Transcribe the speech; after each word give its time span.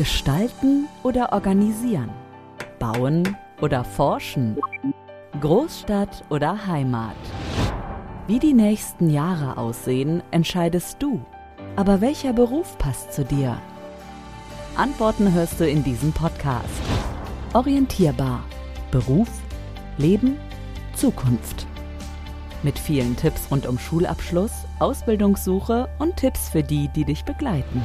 Gestalten 0.00 0.88
oder 1.02 1.30
organisieren? 1.34 2.08
Bauen 2.78 3.36
oder 3.60 3.84
forschen? 3.84 4.56
Großstadt 5.38 6.24
oder 6.30 6.66
Heimat? 6.66 7.18
Wie 8.26 8.38
die 8.38 8.54
nächsten 8.54 9.10
Jahre 9.10 9.58
aussehen, 9.58 10.22
entscheidest 10.30 11.02
du. 11.02 11.20
Aber 11.76 12.00
welcher 12.00 12.32
Beruf 12.32 12.78
passt 12.78 13.12
zu 13.12 13.26
dir? 13.26 13.58
Antworten 14.74 15.34
hörst 15.34 15.60
du 15.60 15.68
in 15.68 15.84
diesem 15.84 16.14
Podcast. 16.14 16.80
Orientierbar. 17.52 18.42
Beruf, 18.90 19.28
Leben, 19.98 20.38
Zukunft. 20.94 21.66
Mit 22.62 22.78
vielen 22.78 23.16
Tipps 23.16 23.50
rund 23.50 23.66
um 23.66 23.78
Schulabschluss, 23.78 24.64
Ausbildungssuche 24.78 25.90
und 25.98 26.16
Tipps 26.16 26.48
für 26.48 26.62
die, 26.62 26.88
die 26.88 27.04
dich 27.04 27.26
begleiten 27.26 27.82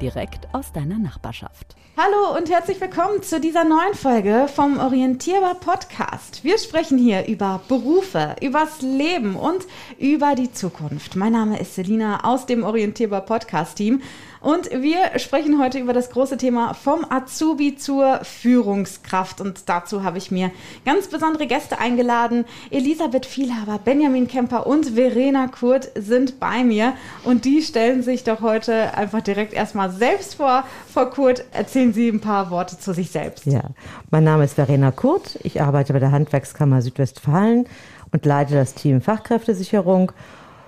direkt 0.00 0.48
aus 0.52 0.72
deiner 0.72 0.98
Nachbarschaft. 0.98 1.76
Hallo 1.96 2.36
und 2.36 2.48
herzlich 2.48 2.80
willkommen 2.80 3.22
zu 3.22 3.40
dieser 3.40 3.64
neuen 3.64 3.94
Folge 3.94 4.46
vom 4.54 4.78
Orientierbar 4.78 5.56
Podcast. 5.56 6.44
Wir 6.44 6.56
sprechen 6.58 6.96
hier 6.96 7.26
über 7.26 7.60
Berufe, 7.66 8.36
übers 8.40 8.82
Leben 8.82 9.34
und 9.34 9.66
über 9.98 10.36
die 10.36 10.52
Zukunft. 10.52 11.16
Mein 11.16 11.32
Name 11.32 11.58
ist 11.58 11.74
Selina 11.74 12.22
aus 12.22 12.46
dem 12.46 12.62
Orientierbar 12.62 13.22
Podcast 13.22 13.78
Team 13.78 14.00
und 14.40 14.70
wir 14.70 15.18
sprechen 15.18 15.60
heute 15.60 15.78
über 15.78 15.92
das 15.92 16.10
große 16.10 16.36
Thema 16.36 16.74
vom 16.74 17.04
Azubi 17.08 17.76
zur 17.76 18.20
Führungskraft. 18.22 19.40
Und 19.40 19.68
dazu 19.68 20.04
habe 20.04 20.18
ich 20.18 20.30
mir 20.30 20.52
ganz 20.84 21.08
besondere 21.08 21.46
Gäste 21.46 21.78
eingeladen. 21.78 22.44
Elisabeth 22.70 23.26
Vielhaber, 23.26 23.78
Benjamin 23.84 24.28
Kemper 24.28 24.66
und 24.66 24.90
Verena 24.94 25.48
Kurt 25.48 25.90
sind 25.96 26.38
bei 26.38 26.62
mir. 26.62 26.94
Und 27.24 27.44
die 27.44 27.62
stellen 27.62 28.02
sich 28.02 28.22
doch 28.24 28.40
heute 28.40 28.96
einfach 28.96 29.22
direkt 29.22 29.54
erstmal 29.54 29.87
selbst 29.90 30.36
vor. 30.36 30.64
Frau 30.92 31.06
Kurt, 31.06 31.44
erzählen 31.52 31.92
Sie 31.92 32.08
ein 32.08 32.20
paar 32.20 32.50
Worte 32.50 32.78
zu 32.78 32.92
sich 32.92 33.10
selbst. 33.10 33.46
Ja, 33.46 33.62
mein 34.10 34.24
Name 34.24 34.44
ist 34.44 34.54
Verena 34.54 34.90
Kurt. 34.90 35.38
Ich 35.42 35.60
arbeite 35.60 35.92
bei 35.92 35.98
der 35.98 36.12
Handwerkskammer 36.12 36.82
Südwestfalen 36.82 37.66
und 38.12 38.24
leite 38.24 38.54
das 38.54 38.74
Team 38.74 39.00
Fachkräftesicherung. 39.00 40.12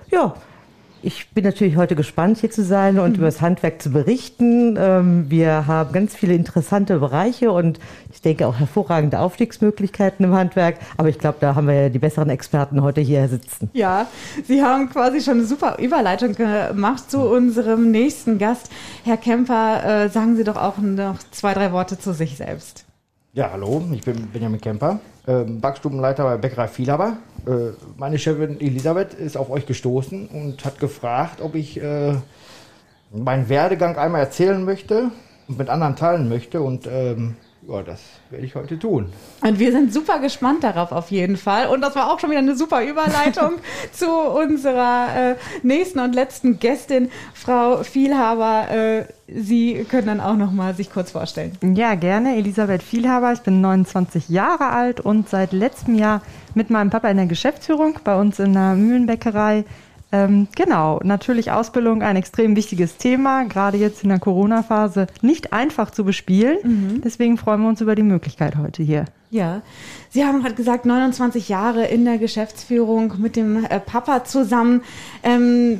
Ja, 0.09 0.35
ich 1.03 1.29
bin 1.31 1.43
natürlich 1.43 1.75
heute 1.75 1.95
gespannt, 1.95 2.39
hier 2.39 2.51
zu 2.51 2.63
sein 2.63 2.99
und 2.99 3.11
mhm. 3.11 3.15
über 3.15 3.25
das 3.25 3.41
Handwerk 3.41 3.81
zu 3.81 3.91
berichten. 3.91 4.77
Ähm, 4.79 5.25
wir 5.29 5.67
haben 5.67 5.91
ganz 5.91 6.15
viele 6.15 6.33
interessante 6.33 6.99
Bereiche 6.99 7.51
und 7.51 7.79
ich 8.11 8.21
denke 8.21 8.47
auch 8.47 8.59
hervorragende 8.59 9.19
Aufstiegsmöglichkeiten 9.19 10.25
im 10.25 10.33
Handwerk. 10.33 10.77
Aber 10.97 11.09
ich 11.09 11.19
glaube, 11.19 11.37
da 11.39 11.55
haben 11.55 11.67
wir 11.67 11.73
ja 11.73 11.89
die 11.89 11.99
besseren 11.99 12.29
Experten 12.29 12.81
heute 12.81 13.01
hier 13.01 13.27
sitzen. 13.27 13.69
Ja, 13.73 14.07
Sie 14.45 14.63
haben 14.63 14.89
quasi 14.89 15.21
schon 15.21 15.39
eine 15.39 15.45
super 15.45 15.77
Überleitung 15.79 16.35
gemacht 16.35 17.09
zu 17.09 17.19
unserem 17.19 17.91
nächsten 17.91 18.37
Gast. 18.37 18.69
Herr 19.03 19.17
Kemper, 19.17 20.05
äh, 20.05 20.09
sagen 20.09 20.35
Sie 20.35 20.43
doch 20.43 20.57
auch 20.57 20.77
noch 20.77 21.17
zwei, 21.31 21.53
drei 21.53 21.71
Worte 21.71 21.97
zu 21.97 22.13
sich 22.13 22.37
selbst. 22.37 22.85
Ja, 23.33 23.49
hallo, 23.53 23.81
ich 23.93 24.01
bin 24.01 24.27
Benjamin 24.27 24.59
Kemper, 24.59 24.99
äh, 25.25 25.45
Backstubenleiter 25.45 26.25
bei 26.25 26.35
Bäckerei 26.35 26.67
Vielhaber. 26.67 27.15
Äh, 27.47 27.71
meine 27.95 28.19
Chefin 28.19 28.59
Elisabeth 28.59 29.13
ist 29.13 29.37
auf 29.37 29.49
euch 29.49 29.65
gestoßen 29.65 30.27
und 30.27 30.65
hat 30.65 30.79
gefragt, 30.79 31.39
ob 31.39 31.55
ich 31.55 31.81
äh, 31.81 32.15
meinen 33.13 33.47
Werdegang 33.47 33.95
einmal 33.95 34.19
erzählen 34.19 34.65
möchte 34.65 35.11
und 35.47 35.57
mit 35.57 35.69
anderen 35.69 35.95
teilen 35.95 36.27
möchte. 36.27 36.61
Und 36.61 36.89
ähm, 36.91 37.37
ja, 37.71 37.83
das 37.83 38.01
werde 38.29 38.45
ich 38.45 38.55
heute 38.55 38.77
tun. 38.77 39.11
Und 39.41 39.59
wir 39.59 39.71
sind 39.71 39.93
super 39.93 40.19
gespannt 40.19 40.63
darauf 40.63 40.91
auf 40.91 41.11
jeden 41.11 41.37
Fall. 41.37 41.67
Und 41.67 41.81
das 41.81 41.95
war 41.95 42.11
auch 42.11 42.19
schon 42.19 42.29
wieder 42.29 42.39
eine 42.39 42.55
super 42.55 42.83
Überleitung 42.83 43.53
zu 43.91 44.09
unserer 44.09 45.31
äh, 45.31 45.35
nächsten 45.63 45.99
und 45.99 46.13
letzten 46.13 46.59
Gästin, 46.59 47.09
Frau 47.33 47.83
Vielhaber. 47.83 48.69
Äh, 48.69 49.05
Sie 49.33 49.85
können 49.89 50.07
dann 50.07 50.19
auch 50.19 50.35
noch 50.35 50.51
mal 50.51 50.75
sich 50.75 50.91
kurz 50.91 51.11
vorstellen. 51.11 51.57
Ja, 51.75 51.95
gerne. 51.95 52.35
Elisabeth 52.35 52.83
Vielhaber. 52.83 53.31
Ich 53.31 53.39
bin 53.41 53.61
29 53.61 54.27
Jahre 54.27 54.71
alt 54.71 54.99
und 54.99 55.29
seit 55.29 55.53
letztem 55.53 55.95
Jahr 55.95 56.21
mit 56.53 56.69
meinem 56.69 56.89
Papa 56.89 57.07
in 57.09 57.17
der 57.17 57.27
Geschäftsführung 57.27 57.97
bei 58.03 58.19
uns 58.19 58.39
in 58.39 58.51
der 58.53 58.75
Mühlenbäckerei 58.75 59.63
ähm, 60.11 60.47
genau, 60.55 60.99
natürlich 61.03 61.51
Ausbildung 61.51 62.01
ein 62.01 62.15
extrem 62.15 62.55
wichtiges 62.55 62.97
Thema, 62.97 63.45
gerade 63.45 63.77
jetzt 63.77 64.03
in 64.03 64.09
der 64.09 64.19
Corona-Phase 64.19 65.07
nicht 65.21 65.53
einfach 65.53 65.91
zu 65.91 66.03
bespielen. 66.03 66.57
Mhm. 66.63 67.01
Deswegen 67.01 67.37
freuen 67.37 67.61
wir 67.61 67.69
uns 67.69 67.81
über 67.81 67.95
die 67.95 68.03
Möglichkeit 68.03 68.57
heute 68.57 68.83
hier. 68.83 69.05
Ja, 69.29 69.61
Sie 70.09 70.25
haben 70.25 70.41
gerade 70.41 70.55
gesagt, 70.55 70.85
29 70.85 71.47
Jahre 71.47 71.85
in 71.85 72.03
der 72.03 72.17
Geschäftsführung 72.17 73.13
mit 73.19 73.37
dem 73.37 73.63
äh, 73.63 73.79
Papa 73.79 74.25
zusammen. 74.25 74.81
Ähm, 75.23 75.79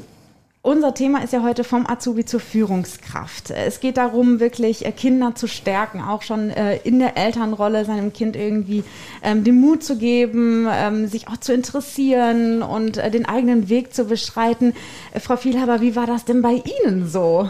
unser 0.63 0.93
Thema 0.93 1.23
ist 1.23 1.33
ja 1.33 1.41
heute 1.41 1.63
vom 1.63 1.87
Azubi 1.87 2.23
zur 2.23 2.39
Führungskraft. 2.39 3.49
Es 3.49 3.79
geht 3.79 3.97
darum, 3.97 4.39
wirklich 4.39 4.85
äh, 4.85 4.91
Kinder 4.91 5.33
zu 5.33 5.47
stärken, 5.47 6.01
auch 6.01 6.21
schon 6.21 6.51
äh, 6.51 6.77
in 6.77 6.99
der 6.99 7.17
Elternrolle 7.17 7.83
seinem 7.85 8.13
Kind 8.13 8.35
irgendwie 8.35 8.83
ähm, 9.23 9.43
den 9.43 9.59
Mut 9.59 9.83
zu 9.83 9.97
geben, 9.97 10.67
ähm, 10.71 11.07
sich 11.07 11.27
auch 11.27 11.37
zu 11.37 11.53
interessieren 11.53 12.61
und 12.61 12.97
äh, 12.97 13.09
den 13.09 13.25
eigenen 13.25 13.69
Weg 13.69 13.93
zu 13.93 14.05
beschreiten. 14.05 14.73
Frau 15.19 15.35
Vielhaber, 15.35 15.81
wie 15.81 15.95
war 15.95 16.05
das 16.05 16.25
denn 16.25 16.43
bei 16.43 16.61
Ihnen 16.83 17.07
so? 17.07 17.49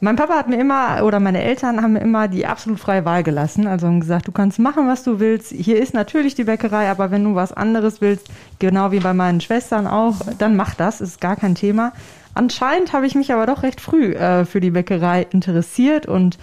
Mein 0.00 0.16
Papa 0.16 0.34
hat 0.34 0.48
mir 0.48 0.60
immer, 0.60 1.02
oder 1.04 1.20
meine 1.20 1.42
Eltern 1.42 1.80
haben 1.80 1.94
mir 1.94 2.00
immer 2.00 2.28
die 2.28 2.44
absolut 2.44 2.78
freie 2.78 3.06
Wahl 3.06 3.22
gelassen. 3.22 3.66
Also 3.66 3.86
haben 3.86 4.00
gesagt, 4.00 4.28
du 4.28 4.32
kannst 4.32 4.58
machen, 4.58 4.86
was 4.86 5.02
du 5.02 5.20
willst. 5.20 5.52
Hier 5.52 5.80
ist 5.80 5.94
natürlich 5.94 6.34
die 6.34 6.44
Bäckerei, 6.44 6.90
aber 6.90 7.10
wenn 7.10 7.24
du 7.24 7.34
was 7.34 7.54
anderes 7.54 8.02
willst, 8.02 8.28
genau 8.58 8.92
wie 8.92 9.00
bei 9.00 9.14
meinen 9.14 9.40
Schwestern 9.40 9.86
auch, 9.86 10.16
dann 10.36 10.54
mach 10.54 10.74
das, 10.74 11.00
ist 11.00 11.18
gar 11.22 11.36
kein 11.36 11.54
Thema. 11.54 11.94
Anscheinend 12.36 12.92
habe 12.92 13.06
ich 13.06 13.14
mich 13.14 13.32
aber 13.32 13.46
doch 13.46 13.62
recht 13.62 13.80
früh 13.80 14.12
äh, 14.12 14.44
für 14.44 14.60
die 14.60 14.70
Bäckerei 14.70 15.26
interessiert 15.30 16.04
und 16.04 16.36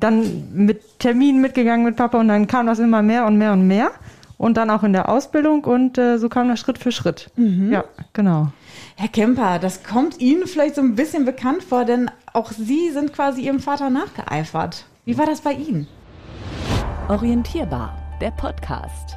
dann 0.00 0.48
mit 0.54 0.98
Terminen 1.00 1.42
mitgegangen 1.42 1.84
mit 1.84 1.96
Papa 1.96 2.18
und 2.18 2.28
dann 2.28 2.46
kam 2.46 2.66
das 2.66 2.78
immer 2.78 3.02
mehr 3.02 3.26
und 3.26 3.36
mehr 3.36 3.52
und 3.52 3.66
mehr. 3.66 3.90
Und 4.38 4.56
dann 4.56 4.70
auch 4.70 4.82
in 4.82 4.94
der 4.94 5.10
Ausbildung 5.10 5.64
und 5.64 5.98
äh, 5.98 6.18
so 6.18 6.30
kam 6.30 6.48
das 6.48 6.60
Schritt 6.60 6.78
für 6.78 6.92
Schritt. 6.92 7.30
Mhm. 7.36 7.72
Ja, 7.72 7.84
genau. 8.14 8.52
Herr 8.96 9.08
Kemper, 9.08 9.58
das 9.58 9.84
kommt 9.84 10.18
Ihnen 10.18 10.46
vielleicht 10.46 10.76
so 10.76 10.80
ein 10.80 10.94
bisschen 10.94 11.26
bekannt 11.26 11.62
vor, 11.62 11.84
denn 11.84 12.10
auch 12.32 12.50
Sie 12.50 12.90
sind 12.90 13.12
quasi 13.12 13.42
Ihrem 13.42 13.60
Vater 13.60 13.90
nachgeeifert. 13.90 14.86
Wie 15.04 15.18
war 15.18 15.26
das 15.26 15.42
bei 15.42 15.52
Ihnen? 15.52 15.86
Orientierbar, 17.08 17.98
der 18.22 18.30
Podcast. 18.30 19.14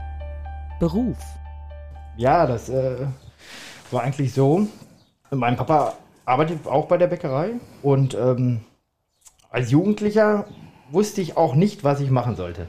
Beruf. 0.81 1.17
Ja, 2.17 2.45
das 2.45 2.67
äh, 2.67 3.07
war 3.91 4.03
eigentlich 4.03 4.33
so. 4.33 4.67
Mein 5.31 5.55
Papa 5.55 5.93
arbeitet 6.27 6.67
auch 6.67 6.87
bei 6.87 6.97
der 6.97 7.07
Bäckerei 7.07 7.53
und 7.81 8.13
ähm, 8.13 8.59
als 9.49 9.71
Jugendlicher 9.71 10.45
wusste 10.91 11.21
ich 11.21 11.37
auch 11.37 11.55
nicht, 11.55 11.85
was 11.85 12.01
ich 12.01 12.11
machen 12.11 12.35
sollte. 12.35 12.67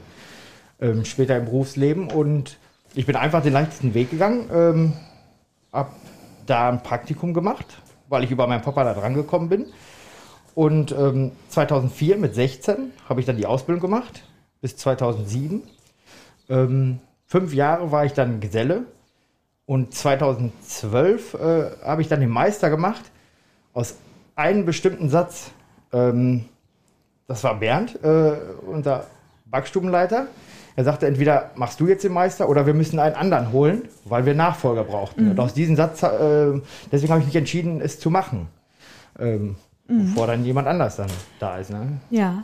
Ähm, 0.79 1.03
später 1.03 1.35
im 1.35 1.45
Berufsleben 1.45 2.09
und 2.09 2.57
ich 2.95 3.05
bin 3.05 3.17
einfach 3.17 3.43
den 3.43 3.51
leichtesten 3.51 3.93
Weg 3.93 4.11
gegangen, 4.11 4.49
ähm, 4.53 4.93
hab 5.73 5.93
da 6.45 6.69
ein 6.69 6.81
Praktikum 6.83 7.33
gemacht, 7.33 7.65
weil 8.07 8.23
ich 8.23 8.31
über 8.31 8.47
meinen 8.47 8.61
Papa 8.61 8.85
da 8.85 8.93
dran 8.93 9.13
gekommen 9.13 9.49
bin. 9.49 9.65
Und 10.55 10.93
ähm, 10.93 11.33
2004 11.49 12.17
mit 12.17 12.35
16 12.35 12.91
habe 13.09 13.19
ich 13.19 13.25
dann 13.25 13.37
die 13.37 13.45
Ausbildung 13.45 13.81
gemacht 13.81 14.23
bis 14.61 14.77
2007. 14.77 15.63
Ähm, 16.47 16.99
fünf 17.25 17.53
Jahre 17.53 17.91
war 17.91 18.05
ich 18.05 18.13
dann 18.13 18.39
Geselle 18.39 18.83
und 19.65 19.93
2012 19.93 21.33
äh, 21.33 21.71
habe 21.83 22.01
ich 22.01 22.07
dann 22.07 22.21
den 22.21 22.29
Meister 22.29 22.69
gemacht 22.69 23.03
aus 23.79 23.95
einem 24.35 24.65
bestimmten 24.65 25.09
Satz. 25.09 25.51
Ähm, 25.93 26.45
das 27.27 27.43
war 27.43 27.55
Bernd, 27.55 28.03
äh, 28.03 28.33
unser 28.67 29.05
Backstubenleiter. 29.45 30.27
Er 30.75 30.83
sagte, 30.83 31.07
entweder 31.07 31.51
machst 31.55 31.79
du 31.79 31.87
jetzt 31.87 32.03
den 32.03 32.11
Meister 32.11 32.49
oder 32.49 32.65
wir 32.65 32.73
müssen 32.73 32.99
einen 32.99 33.15
anderen 33.15 33.51
holen, 33.51 33.83
weil 34.05 34.25
wir 34.25 34.35
Nachfolger 34.35 34.83
brauchten. 34.83 35.25
Mhm. 35.25 35.31
Und 35.31 35.39
aus 35.39 35.53
diesem 35.53 35.75
Satz, 35.75 36.03
äh, 36.03 36.59
deswegen 36.91 37.11
habe 37.11 37.21
ich 37.21 37.27
mich 37.27 37.35
entschieden, 37.35 37.81
es 37.81 37.99
zu 37.99 38.09
machen. 38.09 38.47
Ähm, 39.17 39.55
mhm. 39.89 40.09
bevor 40.09 40.27
dann 40.27 40.45
jemand 40.45 40.67
anders 40.67 40.95
dann 40.95 41.09
da 41.39 41.57
ist. 41.57 41.71
Ne? 41.71 41.99
Ja. 42.09 42.43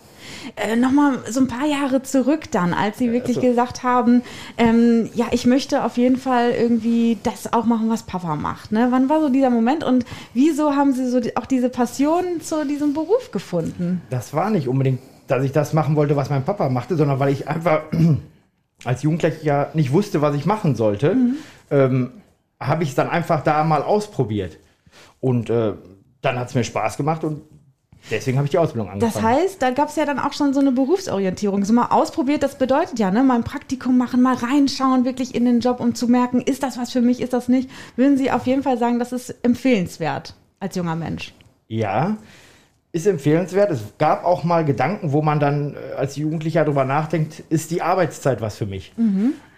Äh, 0.56 0.76
Nochmal 0.76 1.20
so 1.30 1.40
ein 1.40 1.48
paar 1.48 1.66
Jahre 1.66 2.02
zurück 2.04 2.52
dann, 2.52 2.74
als 2.74 2.98
Sie 2.98 3.12
wirklich 3.12 3.38
also, 3.38 3.50
gesagt 3.50 3.84
haben, 3.84 4.24
ähm, 4.58 5.10
ja, 5.14 5.28
ich 5.32 5.46
möchte 5.46 5.84
auf 5.84 5.98
jeden 5.98 6.18
Fall 6.18 6.52
irgendwie 6.52 7.18
das 7.24 7.54
auch 7.54 7.66
machen, 7.66 7.90
was 7.90 8.04
Papa 8.04 8.36
macht. 8.36 8.72
Ne? 8.72 8.88
Wann 8.90 9.10
war 9.10 9.22
so 9.22 9.30
dieser 9.30 9.50
Moment 9.50 9.84
und 9.84 10.06
wieso 10.34 10.76
haben 10.76 10.94
Sie 10.94 11.10
so 11.10 11.20
die, 11.20 11.38
auch 11.38 11.46
diese 11.46 11.70
Passion 11.70 12.42
zu 12.42 12.66
diesem 12.66 12.94
Beruf 12.94 13.32
gefunden? 13.32 14.02
Das 14.10 14.34
war 14.34 14.50
nicht 14.50 14.68
unbedingt, 14.68 15.00
dass 15.28 15.44
ich 15.44 15.52
das 15.52 15.74
machen 15.74 15.96
wollte, 15.96 16.16
was 16.16 16.30
mein 16.30 16.44
Papa 16.44 16.70
machte, 16.70 16.96
sondern 16.96 17.20
weil 17.20 17.32
ich 17.32 17.48
einfach 17.48 17.84
als 18.84 19.04
Jugendlicher 19.04 19.70
nicht 19.74 19.92
wusste, 19.92 20.22
was 20.22 20.36
ich 20.36 20.46
machen 20.46 20.76
sollte, 20.76 21.16
mhm. 21.16 21.36
ähm, 21.72 22.12
habe 22.60 22.84
ich 22.84 22.90
es 22.90 22.96
dann 22.96 23.10
einfach 23.10 23.44
da 23.44 23.64
mal 23.64 23.82
ausprobiert. 23.84 24.58
Und 25.20 25.50
äh, 25.50 25.74
dann 26.26 26.40
hat 26.40 26.50
es 26.50 26.56
mir 26.56 26.64
Spaß 26.64 26.98
gemacht 26.98 27.24
und 27.24 27.42
deswegen 28.12 28.38
habe 28.38 28.46
ich 28.46 28.52
die 28.52 28.58
Ausbildung 28.58 28.90
angefangen. 28.90 29.14
Das 29.14 29.24
heißt, 29.24 29.62
da 29.62 29.72
gab 29.72 29.90
es 29.90 29.96
ja 29.96 30.06
dann 30.06 30.20
auch 30.20 30.34
schon 30.34 30.54
so 30.54 30.60
eine 30.60 30.72
Berufsorientierung. 30.72 31.64
So 31.64 31.74
mal 31.74 31.88
ausprobiert, 31.88 32.44
das 32.44 32.58
bedeutet 32.58 33.00
ja, 33.00 33.12
ne, 33.12 33.24
mal 33.24 33.36
ein 33.36 33.44
Praktikum 33.44 33.98
machen, 33.98 34.22
mal 34.22 34.36
reinschauen 34.36 35.06
wirklich 35.06 35.36
in 35.36 35.46
den 35.46 35.60
Job, 35.60 35.80
um 35.80 35.96
zu 35.96 36.08
merken, 36.08 36.42
ist 36.42 36.64
das 36.64 36.78
was 36.78 36.92
für 36.92 37.02
mich, 37.02 37.22
ist 37.22 37.34
das 37.34 37.48
nicht. 37.48 37.70
Würden 37.96 38.18
Sie 38.18 38.32
auf 38.32 38.48
jeden 38.48 38.64
Fall 38.64 38.78
sagen, 38.78 39.00
das 39.00 39.12
ist 39.12 39.36
empfehlenswert 39.44 40.36
als 40.60 40.76
junger 40.76 40.96
Mensch? 40.96 41.34
Ja, 41.68 42.18
ist 42.92 43.08
empfehlenswert. 43.08 43.72
Es 43.72 43.82
gab 43.98 44.24
auch 44.24 44.44
mal 44.44 44.64
Gedanken, 44.64 45.12
wo 45.12 45.22
man 45.22 45.40
dann 45.40 45.76
äh, 45.76 45.96
als 45.96 46.16
Jugendlicher 46.16 46.64
darüber 46.64 46.86
nachdenkt, 46.86 47.44
ist 47.50 47.72
die 47.72 47.82
Arbeitszeit 47.82 48.42
was 48.42 48.56
für 48.56 48.66
mich? 48.66 48.94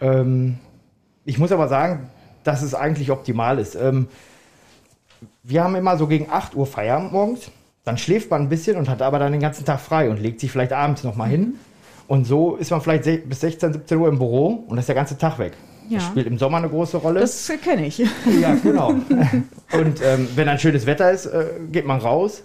Ähm, 0.01 0.57
ich 1.23 1.37
muss 1.37 1.51
aber 1.51 1.67
sagen, 1.67 2.09
dass 2.43 2.61
es 2.61 2.73
eigentlich 2.73 3.11
optimal 3.11 3.59
ist. 3.59 3.75
Ähm, 3.75 4.07
wir 5.43 5.63
haben 5.63 5.75
immer 5.75 5.97
so 5.97 6.07
gegen 6.07 6.27
8 6.29 6.55
Uhr 6.55 6.65
Feierabend 6.65 7.11
morgens. 7.11 7.51
Dann 7.85 7.97
schläft 7.97 8.29
man 8.29 8.41
ein 8.43 8.49
bisschen 8.49 8.75
und 8.77 8.89
hat 8.89 9.01
aber 9.01 9.17
dann 9.19 9.31
den 9.31 9.41
ganzen 9.41 9.63
Tag 9.65 9.79
frei 9.79 10.09
und 10.09 10.21
legt 10.21 10.41
sich 10.41 10.51
vielleicht 10.51 10.73
abends 10.73 11.03
nochmal 11.03 11.29
hin. 11.29 11.53
Und 12.07 12.25
so 12.25 12.55
ist 12.55 12.71
man 12.71 12.81
vielleicht 12.81 13.29
bis 13.29 13.41
16, 13.41 13.73
17 13.73 13.97
Uhr 13.97 14.07
im 14.07 14.17
Büro 14.17 14.65
und 14.67 14.77
ist 14.77 14.87
der 14.87 14.95
ganze 14.95 15.17
Tag 15.17 15.39
weg. 15.39 15.53
Ja. 15.89 15.99
Das 15.99 16.07
spielt 16.07 16.27
im 16.27 16.37
Sommer 16.37 16.57
eine 16.57 16.69
große 16.69 16.97
Rolle. 16.97 17.21
Das 17.21 17.51
kenne 17.63 17.85
ich. 17.85 17.97
Ja, 18.41 18.55
genau. 18.55 18.89
Und 19.73 20.01
ähm, 20.03 20.27
wenn 20.35 20.49
ein 20.49 20.59
schönes 20.59 20.85
Wetter 20.85 21.11
ist, 21.11 21.27
äh, 21.27 21.45
geht 21.71 21.85
man 21.85 21.99
raus. 21.99 22.43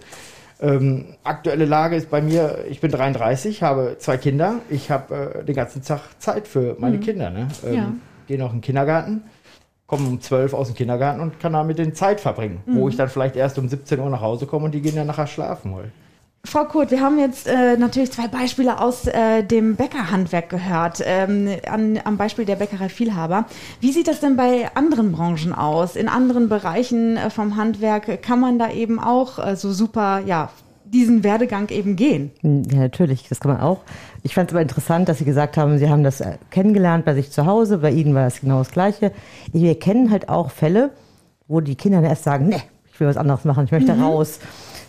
Ähm, 0.61 1.05
aktuelle 1.25 1.65
Lage 1.65 1.97
ist 1.97 2.09
bei 2.09 2.21
mir, 2.21 2.59
ich 2.69 2.79
bin 2.79 2.89
33, 2.89 3.61
habe 3.63 3.97
zwei 3.99 4.15
Kinder. 4.17 4.59
Ich 4.69 4.89
habe 4.89 5.41
äh, 5.41 5.43
den 5.43 5.55
ganzen 5.55 5.81
Tag 5.83 6.01
Zeit 6.19 6.47
für 6.47 6.77
meine 6.79 6.99
Kinder. 6.99 7.29
Ne? 7.29 7.47
Ähm, 7.65 7.73
Ja. 7.73 7.93
Gehe 8.27 8.37
noch 8.37 8.51
in 8.51 8.57
den 8.57 8.61
Kindergarten, 8.61 9.23
komme 9.93 10.09
um 10.09 10.19
12 10.19 10.53
aus 10.53 10.67
dem 10.67 10.75
Kindergarten 10.75 11.21
und 11.21 11.39
kann 11.39 11.53
da 11.53 11.63
mit 11.63 11.77
denen 11.77 11.93
Zeit 11.93 12.19
verbringen. 12.19 12.61
Wo 12.65 12.89
ich 12.89 12.95
dann 12.95 13.09
vielleicht 13.09 13.35
erst 13.35 13.59
um 13.59 13.69
17 13.69 13.99
Uhr 13.99 14.09
nach 14.09 14.21
Hause 14.21 14.47
komme 14.47 14.65
und 14.65 14.71
die 14.71 14.81
gehen 14.81 14.95
dann 14.95 15.07
nachher 15.07 15.27
schlafen 15.27 15.71
wollen. 15.73 15.91
Frau 16.45 16.65
Kurt, 16.65 16.91
wir 16.91 16.99
haben 16.99 17.19
jetzt 17.19 17.47
äh, 17.47 17.77
natürlich 17.77 18.11
zwei 18.11 18.27
Beispiele 18.27 18.81
aus 18.81 19.07
äh, 19.07 19.43
dem 19.43 19.77
Bäckerhandwerk 19.77 20.49
gehört, 20.49 21.01
ähm, 21.05 21.47
an, 21.67 21.99
am 22.03 22.17
Beispiel 22.17 22.43
der 22.43 22.57
Bäckerei 22.57 22.89
Vielhaber. 22.89 23.45
Wie 23.79 23.93
sieht 23.93 24.09
das 24.09 24.19
denn 24.19 24.35
bei 24.35 24.69
anderen 24.75 25.13
Branchen 25.13 25.53
aus? 25.53 25.95
In 25.95 26.09
anderen 26.09 26.49
Bereichen 26.49 27.15
äh, 27.15 27.29
vom 27.29 27.55
Handwerk 27.55 28.21
kann 28.21 28.41
man 28.41 28.59
da 28.59 28.71
eben 28.71 28.99
auch 28.99 29.55
so 29.55 29.71
super, 29.71 30.21
ja, 30.25 30.49
diesen 30.93 31.23
Werdegang 31.23 31.69
eben 31.69 31.95
gehen? 31.95 32.31
Ja, 32.41 32.79
natürlich, 32.79 33.27
das 33.27 33.39
kann 33.39 33.51
man 33.51 33.61
auch. 33.61 33.81
Ich 34.21 34.35
fand 34.35 34.49
es 34.49 34.53
aber 34.53 34.61
interessant, 34.61 35.09
dass 35.09 35.17
Sie 35.17 35.25
gesagt 35.25 35.57
haben, 35.57 35.77
Sie 35.77 35.89
haben 35.89 36.03
das 36.03 36.21
äh, 36.21 36.37
kennengelernt 36.51 37.05
bei 37.05 37.13
sich 37.13 37.31
zu 37.31 37.45
Hause. 37.45 37.79
Bei 37.79 37.91
Ihnen 37.91 38.13
war 38.15 38.23
das 38.23 38.41
genau 38.41 38.59
das 38.59 38.71
Gleiche. 38.71 39.11
Wir 39.51 39.77
kennen 39.77 40.11
halt 40.11 40.29
auch 40.29 40.51
Fälle, 40.51 40.91
wo 41.47 41.59
die 41.59 41.75
Kinder 41.75 42.01
dann 42.01 42.09
erst 42.09 42.23
sagen, 42.23 42.47
nee, 42.47 42.61
ich 42.91 42.99
will 42.99 43.07
was 43.07 43.17
anderes 43.17 43.43
machen, 43.43 43.65
ich 43.65 43.71
möchte 43.71 43.99
raus. 43.99 44.39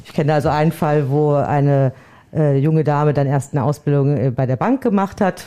Ich 0.04 0.12
kenne 0.12 0.34
also 0.34 0.50
einen 0.50 0.72
Fall, 0.72 1.08
wo 1.10 1.32
eine 1.32 1.92
äh, 2.32 2.58
junge 2.58 2.84
Dame 2.84 3.14
dann 3.14 3.26
erst 3.26 3.54
eine 3.54 3.64
Ausbildung 3.64 4.16
äh, 4.16 4.30
bei 4.30 4.46
der 4.46 4.56
Bank 4.56 4.82
gemacht 4.82 5.20
hat. 5.20 5.46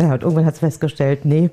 Ja, 0.00 0.12
und 0.12 0.22
irgendwann 0.22 0.46
hat 0.46 0.54
sie 0.54 0.60
festgestellt, 0.60 1.24
nee, 1.24 1.50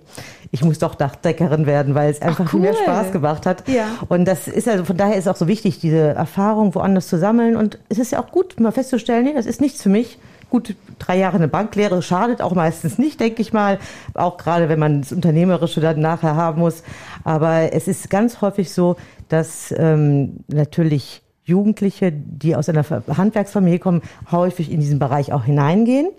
ich 0.51 0.63
muss 0.63 0.79
doch 0.79 0.95
Dachdeckerin 0.95 1.65
werden, 1.65 1.95
weil 1.95 2.11
es 2.11 2.21
einfach 2.21 2.49
viel 2.49 2.59
mehr 2.59 2.73
cool. 2.73 2.83
Spaß 2.83 3.11
gemacht 3.11 3.45
hat. 3.45 3.67
Ja. 3.67 3.85
Und 4.07 4.25
das 4.25 4.47
ist 4.47 4.67
also, 4.67 4.85
von 4.85 4.97
daher 4.97 5.15
ist 5.15 5.27
auch 5.27 5.35
so 5.35 5.47
wichtig, 5.47 5.79
diese 5.79 5.97
Erfahrung 5.97 6.75
woanders 6.75 7.07
zu 7.07 7.17
sammeln. 7.17 7.55
Und 7.55 7.79
es 7.89 7.97
ist 7.97 8.11
ja 8.11 8.21
auch 8.21 8.31
gut, 8.31 8.59
mal 8.59 8.71
festzustellen, 8.71 9.25
nee, 9.25 9.33
das 9.33 9.45
ist 9.47 9.61
nichts 9.61 9.81
für 9.81 9.89
mich. 9.89 10.19
Gut, 10.51 10.75
drei 10.99 11.17
Jahre 11.17 11.37
eine 11.37 11.47
Banklehre 11.47 12.01
schadet 12.01 12.41
auch 12.41 12.53
meistens 12.53 12.97
nicht, 12.99 13.19
denke 13.19 13.41
ich 13.41 13.51
mal. 13.51 13.79
Auch 14.13 14.37
gerade, 14.37 14.69
wenn 14.69 14.79
man 14.79 15.01
das 15.01 15.11
Unternehmerische 15.11 15.81
dann 15.81 15.99
nachher 15.99 16.35
haben 16.35 16.61
muss. 16.61 16.83
Aber 17.23 17.73
es 17.73 17.87
ist 17.87 18.09
ganz 18.11 18.41
häufig 18.41 18.71
so, 18.71 18.95
dass 19.27 19.73
ähm, 19.75 20.37
natürlich 20.47 21.23
Jugendliche, 21.43 22.11
die 22.11 22.55
aus 22.55 22.69
einer 22.69 22.85
Handwerksfamilie 23.17 23.79
kommen, 23.79 24.01
häufig 24.31 24.71
in 24.71 24.79
diesen 24.79 24.99
Bereich 24.99 25.33
auch 25.33 25.45
hineingehen. 25.45 26.09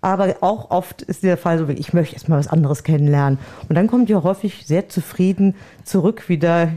Aber 0.00 0.36
auch 0.40 0.70
oft 0.70 1.02
ist 1.02 1.22
der 1.22 1.36
Fall 1.36 1.58
so, 1.58 1.68
ich 1.68 1.92
möchte 1.92 2.14
erst 2.14 2.28
mal 2.28 2.38
was 2.38 2.48
anderes 2.48 2.84
kennenlernen. 2.84 3.38
Und 3.68 3.74
dann 3.74 3.86
kommt 3.86 4.08
ihr 4.08 4.22
häufig 4.22 4.66
sehr 4.66 4.88
zufrieden 4.88 5.54
zurück 5.84 6.28
wieder 6.28 6.70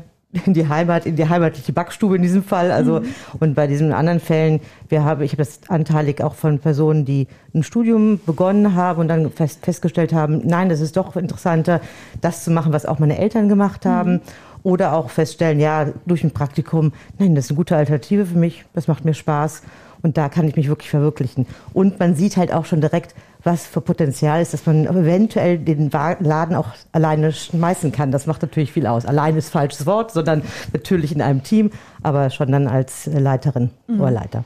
in 0.46 0.54
die 0.54 0.68
Heimat, 0.68 1.06
in 1.06 1.16
die 1.16 1.30
heimatliche 1.30 1.74
Backstube 1.74 2.16
in 2.16 2.22
diesem 2.22 2.44
Fall. 2.44 2.72
Also, 2.72 3.02
und 3.40 3.54
bei 3.54 3.68
diesen 3.68 3.94
anderen 3.94 4.20
Fällen, 4.20 4.62
wir 4.90 5.04
haben, 5.04 5.22
ich 5.22 5.34
habe 5.34 5.44
das 5.44 5.60
anteilig 5.68 6.24
auch 6.24 6.34
von 6.34 6.60
Personen, 6.60 7.06
die 7.06 7.28
ein 7.54 7.64
Studium 7.64 8.20
begonnen 8.26 8.76
haben 8.76 9.00
und 9.00 9.08
dann 9.08 9.32
fest, 9.32 9.64
festgestellt 9.64 10.12
haben, 10.12 10.42
nein, 10.46 10.70
das 10.70 10.82
ist 10.82 10.98
doch 10.98 11.16
interessanter, 11.16 11.82
das 12.22 12.44
zu 12.44 12.52
machen, 12.52 12.74
was 12.74 12.86
auch 12.86 13.00
meine 13.00 13.18
Eltern 13.18 13.48
gemacht 13.48 13.86
haben. 13.86 14.22
Oder 14.64 14.94
auch 14.94 15.10
feststellen, 15.10 15.60
ja, 15.60 15.88
durch 16.06 16.24
ein 16.24 16.32
Praktikum, 16.32 16.94
nein, 17.20 17.36
das 17.36 17.46
ist 17.46 17.52
eine 17.52 17.58
gute 17.58 17.76
Alternative 17.76 18.26
für 18.26 18.38
mich, 18.38 18.64
das 18.74 18.88
macht 18.88 19.04
mir 19.04 19.14
Spaß. 19.14 19.62
Und 20.04 20.18
da 20.18 20.30
kann 20.30 20.48
ich 20.48 20.56
mich 20.56 20.68
wirklich 20.68 20.90
verwirklichen. 20.90 21.48
Und 21.74 22.00
man 22.00 22.16
sieht 22.16 22.38
halt 22.38 22.54
auch 22.54 22.66
schon 22.66 22.82
direkt, 22.82 23.16
was 23.44 23.66
für 23.66 23.82
Potenzial 23.82 24.42
ist, 24.42 24.54
dass 24.54 24.66
man 24.66 24.86
eventuell 24.86 25.58
den 25.58 25.90
Laden 25.90 26.56
auch 26.56 26.68
alleine 26.92 27.32
schmeißen 27.32 27.92
kann. 27.92 28.12
Das 28.12 28.28
macht 28.28 28.42
natürlich 28.42 28.72
viel 28.72 28.86
aus. 28.86 29.06
Alleine 29.06 29.38
ist 29.38 29.50
falsches 29.50 29.86
Wort, 29.86 30.12
sondern 30.12 30.44
natürlich 30.74 31.14
in 31.14 31.22
einem 31.22 31.44
Team, 31.44 31.72
aber 32.04 32.30
schon 32.30 32.52
dann 32.52 32.68
als 32.68 33.06
Leiterin 33.06 33.72
oder 33.98 34.12
Leiter. 34.12 34.44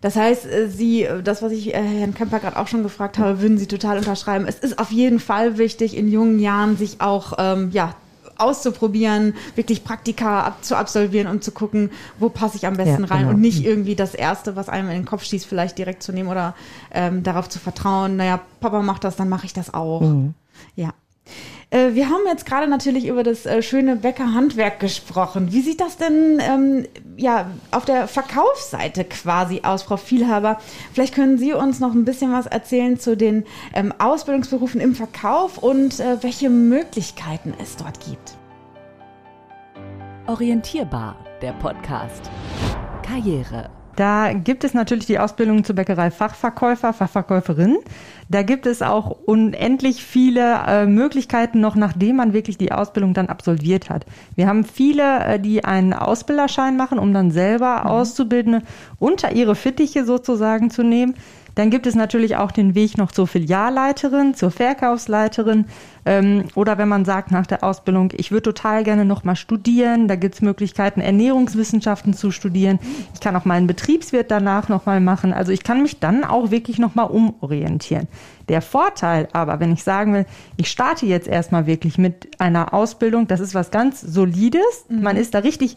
Das 0.00 0.16
heißt, 0.16 0.46
äh, 0.46 0.68
Sie, 0.68 1.04
äh, 1.04 1.22
das, 1.22 1.42
was 1.42 1.52
ich 1.52 1.74
äh, 1.74 1.82
Herrn 1.82 2.14
Kemper 2.14 2.40
gerade 2.40 2.56
auch 2.56 2.68
schon 2.68 2.82
gefragt 2.82 3.18
habe, 3.18 3.40
würden 3.40 3.58
Sie 3.58 3.66
total 3.66 3.98
unterschreiben. 3.98 4.46
Es 4.46 4.58
ist 4.58 4.78
auf 4.78 4.90
jeden 4.90 5.18
Fall 5.18 5.58
wichtig, 5.58 5.96
in 5.96 6.08
jungen 6.08 6.38
Jahren 6.38 6.76
sich 6.76 7.00
auch, 7.00 7.34
ähm, 7.38 7.70
ja, 7.72 7.94
auszuprobieren, 8.38 9.34
wirklich 9.54 9.84
Praktika 9.84 10.42
ab, 10.42 10.64
zu 10.64 10.76
absolvieren 10.76 11.26
und 11.28 11.44
zu 11.44 11.52
gucken, 11.52 11.90
wo 12.18 12.28
passe 12.28 12.56
ich 12.56 12.66
am 12.66 12.76
besten 12.76 13.02
Ja, 13.04 13.08
rein 13.08 13.20
genau. 13.20 13.30
und 13.34 13.40
nicht 13.40 13.64
irgendwie 13.64 13.94
das 13.94 14.14
Erste, 14.14 14.56
was 14.56 14.68
einem 14.68 14.88
in 14.88 14.94
den 14.94 15.04
Kopf 15.04 15.24
schießt, 15.24 15.46
vielleicht 15.46 15.78
direkt 15.78 16.02
zu 16.02 16.12
nehmen 16.12 16.28
oder 16.28 16.54
ähm, 16.90 17.22
darauf 17.22 17.48
zu 17.48 17.58
vertrauen, 17.58 18.16
naja, 18.16 18.40
Papa 18.60 18.82
macht 18.82 19.04
das, 19.04 19.16
dann 19.16 19.28
mache 19.28 19.46
ich 19.46 19.52
das 19.52 19.72
auch. 19.72 20.02
Ja. 20.76 20.92
Äh, 21.74 21.94
Wir 21.94 22.08
haben 22.08 22.22
jetzt 22.26 22.46
gerade 22.46 22.68
natürlich 22.68 23.06
über 23.06 23.24
das 23.24 23.46
äh, 23.46 23.60
schöne 23.60 23.96
Bäckerhandwerk 23.96 24.78
gesprochen. 24.78 25.52
Wie 25.52 25.60
sieht 25.60 25.80
das 25.80 25.96
denn 25.96 26.40
ähm, 26.40 26.86
ja, 27.16 27.50
auf 27.72 27.84
der 27.84 28.06
Verkaufsseite 28.06 29.04
quasi 29.04 29.62
aus, 29.64 29.82
Frau 29.82 29.96
Vielhaber? 29.96 30.58
Vielleicht 30.92 31.14
können 31.14 31.36
Sie 31.36 31.52
uns 31.52 31.80
noch 31.80 31.92
ein 31.92 32.04
bisschen 32.04 32.32
was 32.32 32.46
erzählen 32.46 32.98
zu 32.98 33.16
den 33.16 33.44
ähm, 33.74 33.92
Ausbildungsberufen 33.98 34.80
im 34.80 34.94
Verkauf 34.94 35.58
und 35.58 35.98
äh, 35.98 36.22
welche 36.22 36.48
Möglichkeiten 36.48 37.54
es 37.60 37.76
dort 37.76 37.98
gibt. 38.04 38.38
Orientierbar, 40.26 41.16
der 41.42 41.52
Podcast. 41.54 42.30
Karriere. 43.02 43.68
Da 43.96 44.32
gibt 44.32 44.64
es 44.64 44.74
natürlich 44.74 45.06
die 45.06 45.18
Ausbildung 45.18 45.64
zur 45.64 45.76
Bäckerei 45.76 46.10
Fachverkäufer, 46.10 46.92
Fachverkäuferin. 46.92 47.78
Da 48.28 48.42
gibt 48.42 48.66
es 48.66 48.82
auch 48.82 49.10
unendlich 49.10 50.04
viele 50.04 50.60
äh, 50.66 50.86
Möglichkeiten 50.86 51.60
noch, 51.60 51.76
nachdem 51.76 52.16
man 52.16 52.32
wirklich 52.32 52.58
die 52.58 52.72
Ausbildung 52.72 53.14
dann 53.14 53.28
absolviert 53.28 53.90
hat. 53.90 54.06
Wir 54.34 54.48
haben 54.48 54.64
viele, 54.64 55.24
äh, 55.24 55.40
die 55.40 55.64
einen 55.64 55.92
Ausbilderschein 55.92 56.76
machen, 56.76 56.98
um 56.98 57.12
dann 57.12 57.30
selber 57.30 57.86
Auszubildende 57.86 58.62
unter 58.98 59.32
ihre 59.32 59.54
Fittiche 59.54 60.04
sozusagen 60.04 60.70
zu 60.70 60.82
nehmen. 60.82 61.14
Dann 61.54 61.70
gibt 61.70 61.86
es 61.86 61.94
natürlich 61.94 62.36
auch 62.36 62.50
den 62.50 62.74
Weg 62.74 62.98
noch 62.98 63.12
zur 63.12 63.26
Filialleiterin, 63.26 64.34
zur 64.34 64.50
Verkaufsleiterin. 64.50 65.66
Ähm, 66.06 66.44
oder 66.54 66.78
wenn 66.78 66.88
man 66.88 67.04
sagt 67.04 67.30
nach 67.30 67.46
der 67.46 67.62
Ausbildung, 67.62 68.12
ich 68.16 68.30
würde 68.30 68.42
total 68.42 68.84
gerne 68.84 69.04
noch 69.04 69.24
mal 69.24 69.36
studieren, 69.36 70.08
da 70.08 70.16
gibt 70.16 70.34
es 70.34 70.42
Möglichkeiten, 70.42 71.00
Ernährungswissenschaften 71.00 72.14
zu 72.14 72.30
studieren. 72.30 72.78
Ich 73.14 73.20
kann 73.20 73.36
auch 73.36 73.44
meinen 73.44 73.66
Betriebswirt 73.66 74.30
danach 74.30 74.68
noch 74.68 74.86
mal 74.86 75.00
machen. 75.00 75.32
Also 75.32 75.52
ich 75.52 75.62
kann 75.62 75.82
mich 75.82 76.00
dann 76.00 76.24
auch 76.24 76.50
wirklich 76.50 76.78
noch 76.78 76.94
mal 76.94 77.04
umorientieren. 77.04 78.08
Der 78.48 78.60
Vorteil 78.60 79.28
aber, 79.32 79.60
wenn 79.60 79.72
ich 79.72 79.82
sagen 79.82 80.12
will, 80.12 80.26
ich 80.56 80.68
starte 80.68 81.06
jetzt 81.06 81.28
erstmal 81.28 81.66
wirklich 81.66 81.96
mit 81.96 82.40
einer 82.40 82.74
Ausbildung, 82.74 83.26
das 83.26 83.40
ist 83.40 83.54
was 83.54 83.70
ganz 83.70 84.00
Solides. 84.00 84.84
Man 84.88 85.16
ist 85.16 85.34
da 85.34 85.38
richtig 85.38 85.76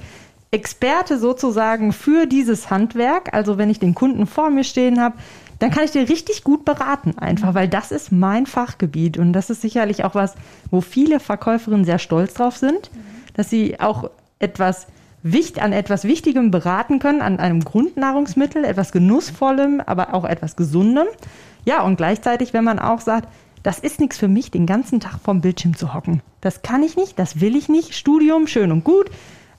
Experte 0.51 1.17
sozusagen 1.19 1.91
für 1.91 2.25
dieses 2.25 2.69
Handwerk. 2.69 3.34
Also 3.34 3.57
wenn 3.57 3.69
ich 3.69 3.79
den 3.79 3.96
Kunden 3.96 4.25
vor 4.25 4.50
mir 4.50 4.63
stehen 4.63 5.00
habe, 5.00 5.15
dann 5.59 5.71
kann 5.71 5.85
ich 5.85 5.91
dir 5.91 6.07
richtig 6.07 6.43
gut 6.43 6.65
beraten, 6.65 7.17
einfach, 7.17 7.53
weil 7.53 7.67
das 7.67 7.91
ist 7.91 8.11
mein 8.11 8.45
Fachgebiet 8.45 9.17
und 9.17 9.33
das 9.33 9.49
ist 9.49 9.61
sicherlich 9.61 10.03
auch 10.03 10.15
was, 10.15 10.35
wo 10.69 10.81
viele 10.81 11.19
Verkäuferinnen 11.19 11.85
sehr 11.85 11.99
stolz 11.99 12.35
drauf 12.35 12.57
sind, 12.57 12.91
dass 13.33 13.49
sie 13.49 13.79
auch 13.79 14.09
etwas 14.39 14.87
wicht, 15.23 15.61
an 15.61 15.73
etwas 15.73 16.03
Wichtigem 16.03 16.51
beraten 16.51 16.99
können, 16.99 17.21
an 17.21 17.39
einem 17.39 17.63
Grundnahrungsmittel, 17.63 18.63
etwas 18.63 18.91
Genussvollem, 18.91 19.81
aber 19.85 20.13
auch 20.13 20.25
etwas 20.25 20.55
Gesundem. 20.55 21.07
Ja, 21.65 21.81
und 21.81 21.97
gleichzeitig, 21.97 22.53
wenn 22.53 22.63
man 22.63 22.79
auch 22.79 23.01
sagt, 23.01 23.27
das 23.63 23.79
ist 23.79 23.99
nichts 23.99 24.17
für 24.17 24.27
mich, 24.27 24.51
den 24.51 24.65
ganzen 24.65 24.99
Tag 24.99 25.19
vorm 25.21 25.41
Bildschirm 25.41 25.75
zu 25.75 25.93
hocken. 25.93 26.21
Das 26.41 26.61
kann 26.61 26.83
ich 26.83 26.95
nicht, 26.95 27.19
das 27.19 27.41
will 27.41 27.55
ich 27.55 27.67
nicht. 27.67 27.95
Studium, 27.95 28.47
schön 28.47 28.71
und 28.71 28.83
gut. 28.83 29.09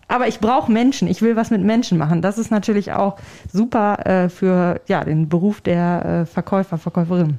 Aber 0.08 0.26
ich 0.26 0.40
brauche 0.40 0.72
Menschen, 0.72 1.06
ich 1.08 1.22
will 1.22 1.36
was 1.36 1.50
mit 1.50 1.62
Menschen 1.62 1.98
machen. 1.98 2.22
Das 2.22 2.38
ist 2.38 2.50
natürlich 2.50 2.92
auch 2.92 3.16
super 3.52 4.06
äh, 4.06 4.28
für 4.28 4.80
ja, 4.88 5.04
den 5.04 5.28
Beruf 5.28 5.60
der 5.60 6.22
äh, 6.22 6.26
Verkäufer, 6.26 6.78
Verkäuferin. 6.78 7.38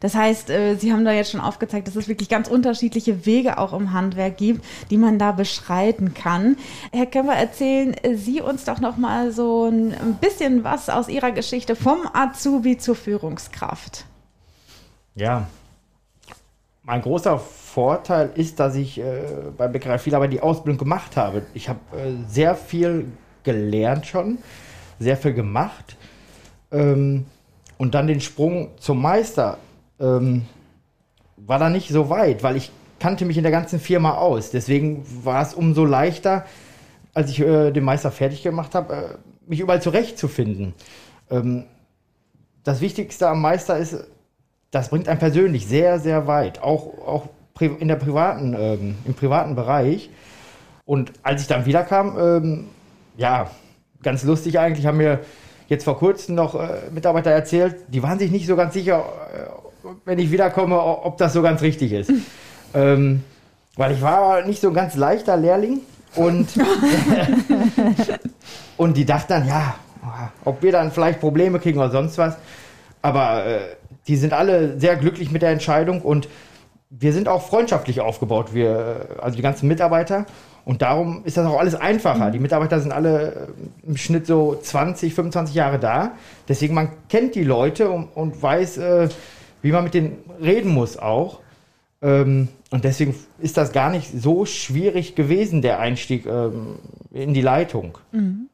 Das 0.00 0.14
heißt, 0.14 0.50
äh, 0.50 0.74
Sie 0.76 0.92
haben 0.92 1.04
da 1.04 1.12
jetzt 1.12 1.30
schon 1.30 1.40
aufgezeigt, 1.40 1.88
dass 1.88 1.96
es 1.96 2.08
wirklich 2.08 2.28
ganz 2.28 2.48
unterschiedliche 2.48 3.26
Wege 3.26 3.58
auch 3.58 3.72
im 3.72 3.92
Handwerk 3.92 4.36
gibt, 4.36 4.64
die 4.90 4.98
man 4.98 5.18
da 5.18 5.32
beschreiten 5.32 6.14
kann. 6.14 6.56
Herr 6.92 7.06
Kemper, 7.06 7.34
erzählen 7.34 7.94
äh, 8.02 8.16
Sie 8.16 8.40
uns 8.40 8.64
doch 8.64 8.80
noch 8.80 8.96
mal 8.96 9.32
so 9.32 9.66
ein 9.66 9.94
ein 10.04 10.14
bisschen 10.14 10.64
was 10.64 10.88
aus 10.88 11.08
Ihrer 11.08 11.32
Geschichte 11.32 11.76
vom 11.76 11.98
Azubi 12.12 12.78
zur 12.78 12.94
Führungskraft. 12.94 14.04
Ja. 15.14 15.46
Mein 16.82 17.00
großer 17.00 17.38
Vorteil 17.74 18.30
ist, 18.36 18.60
dass 18.60 18.76
ich 18.76 19.00
äh, 19.00 19.24
bei 19.56 19.66
Bäckerei 19.66 19.98
viel 19.98 20.14
aber 20.14 20.28
die 20.28 20.40
Ausbildung 20.40 20.78
gemacht 20.78 21.16
habe. 21.16 21.42
Ich 21.54 21.68
habe 21.68 21.80
äh, 21.92 22.12
sehr 22.28 22.54
viel 22.54 23.06
gelernt 23.42 24.06
schon. 24.06 24.38
sehr 25.00 25.16
viel 25.16 25.34
gemacht. 25.34 25.96
Ähm, 26.70 27.26
und 27.76 27.96
dann 27.96 28.06
den 28.06 28.20
Sprung 28.20 28.70
zum 28.78 29.02
Meister 29.02 29.58
ähm, 29.98 30.42
war 31.36 31.58
da 31.58 31.68
nicht 31.68 31.88
so 31.88 32.10
weit, 32.10 32.44
weil 32.44 32.54
ich 32.54 32.70
kannte 33.00 33.24
mich 33.24 33.36
in 33.36 33.42
der 33.42 33.50
ganzen 33.50 33.80
Firma 33.80 34.18
aus. 34.18 34.52
Deswegen 34.52 35.04
war 35.24 35.42
es 35.42 35.52
umso 35.52 35.84
leichter, 35.84 36.44
als 37.12 37.28
ich 37.30 37.40
äh, 37.40 37.72
den 37.72 37.82
Meister 37.82 38.12
fertig 38.12 38.44
gemacht 38.44 38.76
habe, 38.76 38.94
äh, 38.94 39.48
mich 39.48 39.58
überall 39.58 39.82
zurechtzufinden. 39.82 40.74
Ähm, 41.28 41.64
das 42.62 42.80
Wichtigste 42.80 43.28
am 43.28 43.40
Meister 43.40 43.76
ist, 43.78 44.06
das 44.70 44.90
bringt 44.90 45.08
einen 45.08 45.18
persönlich 45.18 45.66
sehr, 45.66 45.98
sehr 45.98 46.28
weit, 46.28 46.62
auch, 46.62 46.86
auch 47.04 47.28
in 47.60 47.88
der 47.88 47.96
privaten, 47.96 48.54
ähm, 48.58 48.96
im 49.04 49.14
privaten 49.14 49.54
Bereich. 49.54 50.10
Und 50.84 51.12
als 51.22 51.42
ich 51.42 51.48
dann 51.48 51.66
wiederkam, 51.66 52.16
ähm, 52.18 52.64
ja, 53.16 53.50
ganz 54.02 54.24
lustig 54.24 54.58
eigentlich, 54.58 54.86
haben 54.86 54.98
mir 54.98 55.20
jetzt 55.68 55.84
vor 55.84 55.98
kurzem 55.98 56.34
noch 56.34 56.54
äh, 56.54 56.90
Mitarbeiter 56.92 57.30
erzählt, 57.30 57.76
die 57.88 58.02
waren 58.02 58.18
sich 58.18 58.30
nicht 58.30 58.46
so 58.46 58.56
ganz 58.56 58.74
sicher, 58.74 59.04
äh, 59.32 59.88
wenn 60.04 60.18
ich 60.18 60.30
wiederkomme, 60.30 60.80
ob 60.80 61.16
das 61.16 61.32
so 61.32 61.42
ganz 61.42 61.62
richtig 61.62 61.92
ist. 61.92 62.12
ähm, 62.74 63.22
weil 63.76 63.92
ich 63.92 64.02
war 64.02 64.42
nicht 64.42 64.60
so 64.60 64.68
ein 64.68 64.74
ganz 64.74 64.94
leichter 64.94 65.36
Lehrling 65.36 65.80
und, 66.16 66.48
und 68.76 68.96
die 68.96 69.04
dachten 69.04 69.32
dann, 69.32 69.48
ja, 69.48 69.74
ob 70.44 70.62
wir 70.62 70.72
dann 70.72 70.92
vielleicht 70.92 71.20
Probleme 71.20 71.58
kriegen 71.58 71.78
oder 71.78 71.90
sonst 71.90 72.18
was. 72.18 72.36
Aber 73.02 73.46
äh, 73.46 73.60
die 74.06 74.16
sind 74.16 74.32
alle 74.32 74.78
sehr 74.78 74.96
glücklich 74.96 75.30
mit 75.30 75.42
der 75.42 75.50
Entscheidung 75.50 76.02
und 76.02 76.28
wir 76.98 77.12
sind 77.12 77.28
auch 77.28 77.42
freundschaftlich 77.46 78.00
aufgebaut, 78.00 78.54
wir, 78.54 79.08
also 79.20 79.36
die 79.36 79.42
ganzen 79.42 79.68
Mitarbeiter. 79.68 80.26
Und 80.64 80.80
darum 80.80 81.22
ist 81.24 81.36
das 81.36 81.46
auch 81.46 81.58
alles 81.58 81.74
einfacher. 81.74 82.30
Die 82.30 82.38
Mitarbeiter 82.38 82.80
sind 82.80 82.92
alle 82.92 83.32
äh, 83.84 83.86
im 83.86 83.96
Schnitt 83.96 84.26
so 84.26 84.56
20, 84.60 85.12
25 85.14 85.54
Jahre 85.54 85.78
da. 85.78 86.12
Deswegen 86.48 86.74
man 86.74 86.90
kennt 87.08 87.34
die 87.34 87.44
Leute 87.44 87.90
und, 87.90 88.08
und 88.14 88.42
weiß, 88.42 88.78
äh, 88.78 89.08
wie 89.60 89.72
man 89.72 89.84
mit 89.84 89.94
denen 89.94 90.16
reden 90.40 90.70
muss 90.70 90.96
auch. 90.96 91.40
Ähm, 92.00 92.48
und 92.70 92.84
deswegen 92.84 93.14
ist 93.38 93.56
das 93.56 93.72
gar 93.72 93.90
nicht 93.90 94.10
so 94.10 94.46
schwierig 94.46 95.14
gewesen, 95.14 95.60
der 95.60 95.80
Einstieg 95.80 96.26
ähm, 96.26 96.76
in 97.12 97.34
die 97.34 97.42
Leitung. 97.42 97.98
Mhm. 98.12 98.48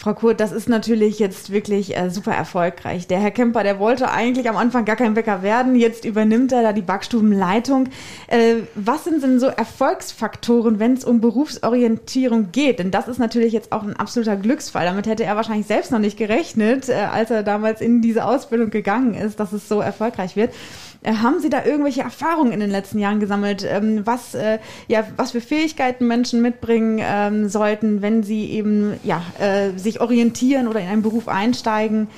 Frau 0.00 0.14
Kurt, 0.14 0.40
das 0.40 0.50
ist 0.50 0.66
natürlich 0.66 1.18
jetzt 1.18 1.52
wirklich 1.52 1.94
äh, 1.94 2.08
super 2.08 2.32
erfolgreich. 2.32 3.06
Der 3.06 3.20
Herr 3.20 3.30
Kemper, 3.30 3.62
der 3.62 3.78
wollte 3.78 4.10
eigentlich 4.10 4.48
am 4.48 4.56
Anfang 4.56 4.86
gar 4.86 4.96
kein 4.96 5.12
Bäcker 5.12 5.42
werden. 5.42 5.76
Jetzt 5.76 6.06
übernimmt 6.06 6.52
er 6.52 6.62
da 6.62 6.72
die 6.72 6.80
Backstubenleitung. 6.80 7.90
Äh, 8.28 8.60
was 8.74 9.04
sind 9.04 9.22
denn 9.22 9.38
so 9.38 9.48
Erfolgsfaktoren, 9.48 10.78
wenn 10.78 10.94
es 10.94 11.04
um 11.04 11.20
Berufsorientierung 11.20 12.50
geht? 12.50 12.78
Denn 12.78 12.90
das 12.90 13.08
ist 13.08 13.18
natürlich 13.18 13.52
jetzt 13.52 13.72
auch 13.72 13.82
ein 13.82 13.94
absoluter 13.94 14.36
Glücksfall. 14.36 14.86
Damit 14.86 15.06
hätte 15.06 15.24
er 15.24 15.36
wahrscheinlich 15.36 15.66
selbst 15.66 15.92
noch 15.92 15.98
nicht 15.98 16.16
gerechnet, 16.16 16.88
äh, 16.88 16.94
als 16.94 17.30
er 17.30 17.42
damals 17.42 17.82
in 17.82 18.00
diese 18.00 18.24
Ausbildung 18.24 18.70
gegangen 18.70 19.12
ist, 19.12 19.38
dass 19.38 19.52
es 19.52 19.68
so 19.68 19.82
erfolgreich 19.82 20.34
wird. 20.34 20.54
Äh, 21.02 21.14
haben 21.14 21.40
Sie 21.40 21.48
da 21.48 21.64
irgendwelche 21.64 22.02
Erfahrungen 22.02 22.52
in 22.52 22.60
den 22.60 22.70
letzten 22.70 22.98
Jahren 22.98 23.20
gesammelt, 23.20 23.66
ähm, 23.68 24.02
was, 24.04 24.34
äh, 24.34 24.58
ja, 24.88 25.04
was 25.16 25.30
für 25.30 25.40
Fähigkeiten 25.40 26.06
Menschen 26.06 26.42
mitbringen 26.42 27.00
ähm, 27.02 27.48
sollten, 27.48 28.02
wenn 28.02 28.22
sie 28.22 28.50
eben 28.50 28.94
ja, 29.02 29.22
äh, 29.38 29.78
sich 29.78 30.00
orientieren 30.00 30.68
oder 30.68 30.80
in 30.80 30.88
einen 30.88 31.02
Beruf 31.02 31.28
einsteigen? 31.28 32.08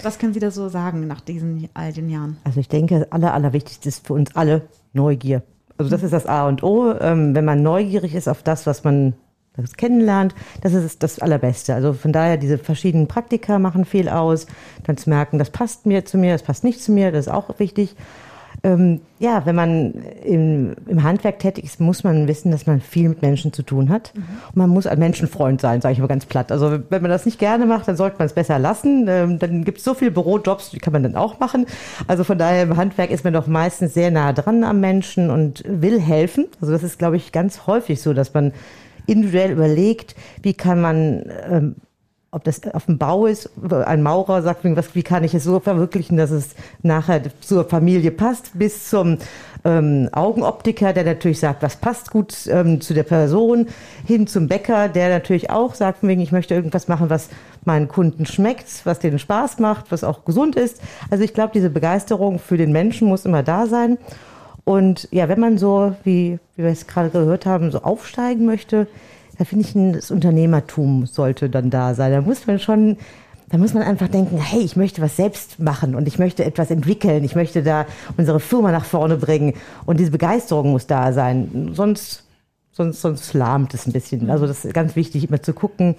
Was 0.00 0.18
können 0.18 0.32
Sie 0.32 0.40
da 0.40 0.52
so 0.52 0.68
sagen 0.68 1.08
nach 1.08 1.20
diesen 1.20 1.68
all 1.74 1.92
den 1.92 2.08
Jahren? 2.08 2.36
Also 2.44 2.60
ich 2.60 2.68
denke, 2.68 3.00
das 3.00 3.12
aller, 3.12 3.34
allerwichtigste 3.34 3.88
ist 3.88 4.06
für 4.06 4.12
uns 4.12 4.36
alle 4.36 4.62
Neugier. 4.92 5.42
Also 5.76 5.90
das 5.90 6.04
ist 6.04 6.12
das 6.12 6.26
A 6.26 6.46
und 6.46 6.62
O. 6.62 6.92
Ähm, 7.00 7.34
wenn 7.34 7.44
man 7.44 7.62
neugierig 7.62 8.14
ist 8.14 8.28
auf 8.28 8.44
das, 8.44 8.66
was 8.66 8.84
man 8.84 9.14
das 9.62 9.76
kennenlernt, 9.76 10.34
das 10.62 10.72
ist 10.74 11.02
das 11.02 11.18
Allerbeste. 11.18 11.74
Also 11.74 11.92
von 11.92 12.12
daher, 12.12 12.36
diese 12.36 12.58
verschiedenen 12.58 13.08
Praktika 13.08 13.58
machen 13.58 13.84
viel 13.84 14.08
aus, 14.08 14.46
dann 14.84 14.96
zu 14.96 15.10
merken, 15.10 15.38
das 15.38 15.50
passt 15.50 15.86
mir 15.86 16.04
zu 16.04 16.18
mir, 16.18 16.32
das 16.32 16.42
passt 16.42 16.64
nicht 16.64 16.82
zu 16.82 16.92
mir, 16.92 17.12
das 17.12 17.26
ist 17.26 17.32
auch 17.32 17.58
wichtig. 17.58 17.94
Ähm, 18.64 19.00
ja, 19.20 19.46
wenn 19.46 19.54
man 19.54 19.92
im, 20.24 20.74
im, 20.86 21.02
Handwerk 21.04 21.38
tätig 21.38 21.64
ist, 21.64 21.80
muss 21.80 22.02
man 22.02 22.26
wissen, 22.26 22.50
dass 22.50 22.66
man 22.66 22.80
viel 22.80 23.08
mit 23.08 23.22
Menschen 23.22 23.52
zu 23.52 23.62
tun 23.62 23.88
hat. 23.88 24.12
Mhm. 24.14 24.22
Und 24.48 24.56
man 24.56 24.70
muss 24.70 24.86
ein 24.86 24.98
Menschenfreund 24.98 25.60
sein, 25.60 25.80
sage 25.80 25.92
ich 25.92 26.00
mal 26.00 26.08
ganz 26.08 26.26
platt. 26.26 26.50
Also 26.50 26.80
wenn 26.88 27.02
man 27.02 27.10
das 27.10 27.24
nicht 27.24 27.38
gerne 27.38 27.66
macht, 27.66 27.86
dann 27.86 27.96
sollte 27.96 28.16
man 28.18 28.26
es 28.26 28.32
besser 28.32 28.58
lassen. 28.58 29.06
Ähm, 29.08 29.38
dann 29.38 29.64
gibt 29.64 29.78
es 29.78 29.84
so 29.84 29.94
viele 29.94 30.10
Bürojobs, 30.10 30.70
die 30.70 30.78
kann 30.78 30.92
man 30.92 31.04
dann 31.04 31.14
auch 31.14 31.38
machen. 31.38 31.66
Also 32.08 32.24
von 32.24 32.36
daher 32.36 32.64
im 32.64 32.76
Handwerk 32.76 33.10
ist 33.10 33.22
man 33.22 33.32
doch 33.32 33.46
meistens 33.46 33.94
sehr 33.94 34.10
nah 34.10 34.32
dran 34.32 34.64
am 34.64 34.80
Menschen 34.80 35.30
und 35.30 35.62
will 35.66 36.00
helfen. 36.00 36.46
Also 36.60 36.72
das 36.72 36.82
ist, 36.82 36.98
glaube 36.98 37.16
ich, 37.16 37.30
ganz 37.30 37.66
häufig 37.68 38.02
so, 38.02 38.12
dass 38.12 38.34
man 38.34 38.52
individuell 39.08 39.52
überlegt, 39.52 40.14
wie 40.42 40.54
kann 40.54 40.80
man, 40.80 41.24
ähm, 41.50 41.76
ob 42.30 42.44
das 42.44 42.62
auf 42.74 42.86
dem 42.86 42.98
Bau 42.98 43.26
ist, 43.26 43.50
ein 43.70 44.02
Maurer 44.02 44.42
sagt, 44.42 44.60
was, 44.64 44.94
wie 44.94 45.02
kann 45.02 45.24
ich 45.24 45.34
es 45.34 45.44
so 45.44 45.60
verwirklichen, 45.60 46.16
dass 46.16 46.30
es 46.30 46.54
nachher 46.82 47.22
zur 47.40 47.64
Familie 47.64 48.10
passt, 48.10 48.50
bis 48.54 48.90
zum 48.90 49.18
ähm, 49.64 50.08
Augenoptiker, 50.12 50.92
der 50.92 51.04
natürlich 51.04 51.40
sagt, 51.40 51.62
was 51.62 51.76
passt 51.76 52.10
gut 52.10 52.46
ähm, 52.48 52.80
zu 52.80 52.94
der 52.94 53.02
Person, 53.02 53.68
hin 54.06 54.26
zum 54.26 54.46
Bäcker, 54.46 54.88
der 54.88 55.08
natürlich 55.08 55.50
auch 55.50 55.74
sagt, 55.74 56.02
wegen, 56.02 56.20
ich 56.20 56.32
möchte 56.32 56.54
irgendwas 56.54 56.88
machen, 56.88 57.10
was 57.10 57.30
meinen 57.64 57.88
Kunden 57.88 58.26
schmeckt, 58.26 58.66
was 58.84 58.98
denen 58.98 59.18
Spaß 59.18 59.58
macht, 59.58 59.90
was 59.90 60.04
auch 60.04 60.24
gesund 60.24 60.56
ist. 60.56 60.80
Also 61.10 61.24
ich 61.24 61.34
glaube, 61.34 61.52
diese 61.54 61.70
Begeisterung 61.70 62.38
für 62.38 62.56
den 62.56 62.72
Menschen 62.72 63.08
muss 63.08 63.24
immer 63.24 63.42
da 63.42 63.66
sein. 63.66 63.98
Und 64.68 65.08
ja, 65.10 65.30
wenn 65.30 65.40
man 65.40 65.56
so, 65.56 65.94
wie, 66.04 66.38
wie 66.54 66.62
wir 66.62 66.70
es 66.70 66.86
gerade 66.86 67.08
gehört 67.08 67.46
haben, 67.46 67.70
so 67.70 67.80
aufsteigen 67.80 68.44
möchte, 68.44 68.86
da 69.38 69.46
finde 69.46 69.64
ich, 69.64 69.94
das 69.94 70.10
Unternehmertum 70.10 71.06
sollte 71.06 71.48
dann 71.48 71.70
da 71.70 71.94
sein. 71.94 72.12
Da 72.12 72.20
muss 72.20 72.46
man 72.46 72.58
schon, 72.58 72.98
da 73.48 73.56
muss 73.56 73.72
man 73.72 73.82
einfach 73.82 74.08
denken, 74.08 74.36
hey, 74.36 74.60
ich 74.60 74.76
möchte 74.76 75.00
was 75.00 75.16
selbst 75.16 75.58
machen 75.58 75.94
und 75.94 76.06
ich 76.06 76.18
möchte 76.18 76.44
etwas 76.44 76.70
entwickeln. 76.70 77.24
Ich 77.24 77.34
möchte 77.34 77.62
da 77.62 77.86
unsere 78.18 78.40
Firma 78.40 78.70
nach 78.70 78.84
vorne 78.84 79.16
bringen. 79.16 79.54
Und 79.86 80.00
diese 80.00 80.10
Begeisterung 80.10 80.72
muss 80.72 80.86
da 80.86 81.14
sein. 81.14 81.70
Sonst, 81.72 82.24
sonst, 82.70 83.00
sonst 83.00 83.32
lahmt 83.32 83.72
es 83.72 83.86
ein 83.86 83.94
bisschen. 83.94 84.28
Also 84.28 84.46
das 84.46 84.66
ist 84.66 84.74
ganz 84.74 84.96
wichtig, 84.96 85.26
immer 85.26 85.40
zu 85.40 85.54
gucken, 85.54 85.94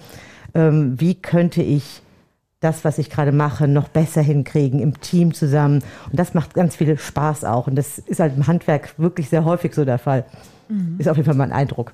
ähm, 0.54 0.94
wie 0.96 1.16
könnte 1.16 1.60
ich 1.60 2.02
das, 2.60 2.84
was 2.84 2.98
ich 2.98 3.08
gerade 3.08 3.32
mache, 3.32 3.66
noch 3.66 3.88
besser 3.88 4.20
hinkriegen 4.20 4.80
im 4.80 5.00
Team 5.00 5.32
zusammen. 5.32 5.82
Und 6.10 6.18
das 6.18 6.34
macht 6.34 6.54
ganz 6.54 6.76
viel 6.76 6.98
Spaß 6.98 7.44
auch. 7.44 7.66
Und 7.66 7.74
das 7.74 7.98
ist 7.98 8.20
halt 8.20 8.36
im 8.36 8.46
Handwerk 8.46 8.94
wirklich 8.98 9.30
sehr 9.30 9.44
häufig 9.44 9.74
so 9.74 9.84
der 9.84 9.98
Fall. 9.98 10.26
Mhm. 10.68 10.96
Ist 10.98 11.08
auf 11.08 11.16
jeden 11.16 11.26
Fall 11.26 11.36
mein 11.36 11.52
Eindruck. 11.52 11.92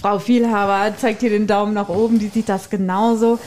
Frau 0.00 0.18
Vielhaber 0.18 0.96
zeigt 0.96 1.20
hier 1.20 1.30
den 1.30 1.46
Daumen 1.46 1.74
nach 1.74 1.88
oben, 1.88 2.18
die 2.18 2.28
sieht 2.28 2.48
das 2.48 2.70
genauso. 2.70 3.38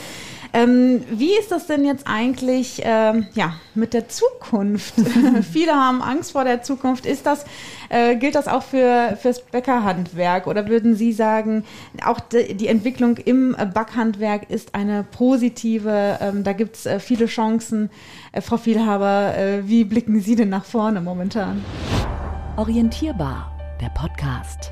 Ähm, 0.55 1.03
wie 1.11 1.37
ist 1.37 1.51
das 1.51 1.67
denn 1.67 1.83
jetzt 1.83 2.07
eigentlich 2.07 2.81
ähm, 2.85 3.27
ja, 3.33 3.55
mit 3.73 3.93
der 3.93 4.07
Zukunft? 4.07 4.93
Viele 5.51 5.73
haben 5.73 6.01
Angst 6.01 6.31
vor 6.31 6.45
der 6.45 6.63
Zukunft. 6.63 7.05
Ist 7.05 7.25
das, 7.25 7.43
äh, 7.89 8.15
gilt 8.15 8.35
das 8.35 8.47
auch 8.47 8.63
für 8.63 9.17
fürs 9.21 9.41
Bäckerhandwerk? 9.41 10.47
Oder 10.47 10.69
würden 10.69 10.95
Sie 10.95 11.11
sagen, 11.11 11.65
auch 12.05 12.21
die, 12.21 12.53
die 12.53 12.67
Entwicklung 12.67 13.17
im 13.17 13.53
Backhandwerk 13.73 14.49
ist 14.49 14.75
eine 14.75 15.03
positive? 15.03 16.19
Ähm, 16.21 16.45
da 16.45 16.53
gibt 16.53 16.77
es 16.77 16.85
äh, 16.85 17.01
viele 17.01 17.25
Chancen. 17.25 17.89
Äh, 18.31 18.39
Frau 18.39 18.55
Vielhaber, 18.55 19.37
äh, 19.37 19.67
wie 19.67 19.83
blicken 19.83 20.21
Sie 20.21 20.37
denn 20.37 20.49
nach 20.49 20.63
vorne 20.63 21.01
momentan? 21.01 21.65
Orientierbar, 22.55 23.51
der 23.81 23.89
Podcast. 23.89 24.71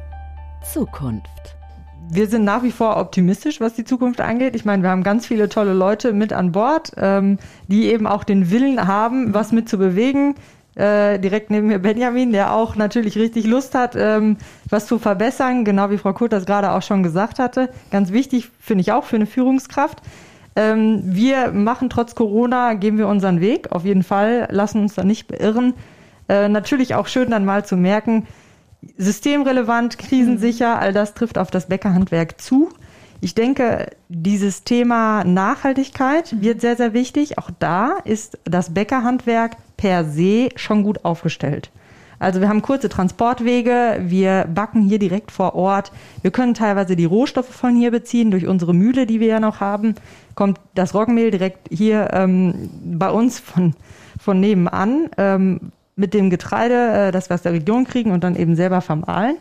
Zukunft 0.64 1.58
wir 2.10 2.28
sind 2.28 2.44
nach 2.44 2.64
wie 2.64 2.72
vor 2.72 2.98
optimistisch, 2.98 3.60
was 3.60 3.74
die 3.74 3.86
Zukunft 3.86 4.22
angeht. 4.22 4.56
Ich 4.56 4.66
meine, 4.66 4.84
wir 4.84 4.90
haben 4.90 5.04
ganz 5.04 5.26
viele 5.26 5.50
tolle 5.50 5.74
Leute 5.74 6.14
mit 6.14 6.34
an 6.34 6.52
Bord, 6.52 6.92
ähm, 6.98 7.40
die 7.68 7.86
eben 7.92 8.08
auch 8.08 8.24
den 8.24 8.52
Willen 8.52 8.88
haben, 8.88 9.34
was 9.34 9.52
mit 9.52 9.68
zu 9.70 9.78
bewegen. 9.78 10.36
Äh, 10.76 11.20
direkt 11.20 11.52
neben 11.52 11.68
mir 11.68 11.78
Benjamin, 11.78 12.32
der 12.32 12.52
auch 12.52 12.76
natürlich 12.76 13.16
richtig 13.16 13.46
Lust 13.46 13.76
hat, 13.76 13.96
ähm, 13.96 14.38
was 14.70 14.88
zu 14.88 14.98
verbessern, 14.98 15.66
genau 15.66 15.92
wie 15.92 16.00
Frau 16.00 16.14
Kurt 16.14 16.34
das 16.34 16.48
gerade 16.48 16.72
auch 16.72 16.82
schon 16.82 17.04
gesagt 17.04 17.38
hatte. 17.38 17.70
Ganz 17.92 18.12
wichtig 18.12 18.50
finde 18.60 18.82
ich 18.82 18.92
auch 18.92 19.04
für 19.04 19.18
eine 19.18 19.28
Führungskraft. 19.28 20.02
Ähm, 20.56 21.02
wir 21.04 21.52
machen 21.52 21.90
trotz 21.92 22.16
Corona, 22.16 22.74
gehen 22.74 22.98
wir 22.98 23.08
unseren 23.08 23.40
Weg, 23.40 23.72
auf 23.72 23.86
jeden 23.86 24.04
Fall, 24.04 24.48
lassen 24.50 24.82
uns 24.82 24.96
da 24.96 25.04
nicht 25.04 25.28
beirren. 25.28 25.74
Äh, 26.28 26.50
natürlich 26.50 26.96
auch 26.96 27.08
schön 27.08 27.30
dann 27.30 27.46
mal 27.46 27.66
zu 27.66 27.78
merken, 27.78 28.26
systemrelevant, 28.98 29.98
krisensicher, 29.98 30.80
all 30.80 30.94
das 30.94 31.14
trifft 31.14 31.38
auf 31.38 31.52
das 31.52 31.68
Bäckerhandwerk 31.68 32.40
zu. 32.40 32.70
Ich 33.22 33.36
denke, 33.36 33.88
dieses 34.10 34.64
Thema 34.64 35.24
Nachhaltigkeit 35.24 36.42
wird 36.42 36.60
sehr, 36.60 36.76
sehr 36.76 36.94
wichtig. 36.94 37.38
Auch 37.38 37.50
da 37.58 37.98
ist 38.04 38.38
das 38.44 38.74
Bäckerhandwerk 38.74 39.56
per 39.78 40.04
se 40.04 40.50
schon 40.56 40.84
gut 40.84 41.06
aufgestellt. 41.06 41.72
Also 42.20 42.42
wir 42.42 42.48
haben 42.48 42.62
kurze 42.62 42.90
Transportwege, 42.90 44.00
wir 44.02 44.46
backen 44.54 44.82
hier 44.84 45.00
direkt 45.00 45.32
vor 45.32 45.56
Ort. 45.56 45.92
Wir 46.22 46.32
können 46.32 46.54
teilweise 46.54 46.96
die 46.96 47.06
Rohstoffe 47.06 47.50
von 47.50 47.76
hier 47.76 47.92
beziehen 47.92 48.32
durch 48.32 48.48
unsere 48.48 48.74
Mühle, 48.74 49.06
die 49.06 49.20
wir 49.20 49.28
ja 49.28 49.40
noch 49.40 49.60
haben. 49.60 49.96
Kommt 50.36 50.60
das 50.74 50.94
Roggenmehl 50.94 51.32
direkt 51.32 51.68
hier 51.70 52.10
ähm, 52.14 52.70
bei 52.82 53.10
uns 53.10 53.40
von, 53.40 53.74
von 54.20 54.40
nebenan. 54.40 55.10
Ähm, 55.18 55.72
mit 55.96 56.14
dem 56.14 56.30
Getreide, 56.30 57.08
äh, 57.08 57.12
das 57.12 57.30
wir 57.30 57.36
aus 57.36 57.42
der 57.42 57.54
Region 57.54 57.86
kriegen 57.86 58.12
und 58.12 58.24
dann 58.24 58.36
eben 58.36 58.56
selber 58.56 58.82
vermahlen. 58.82 59.36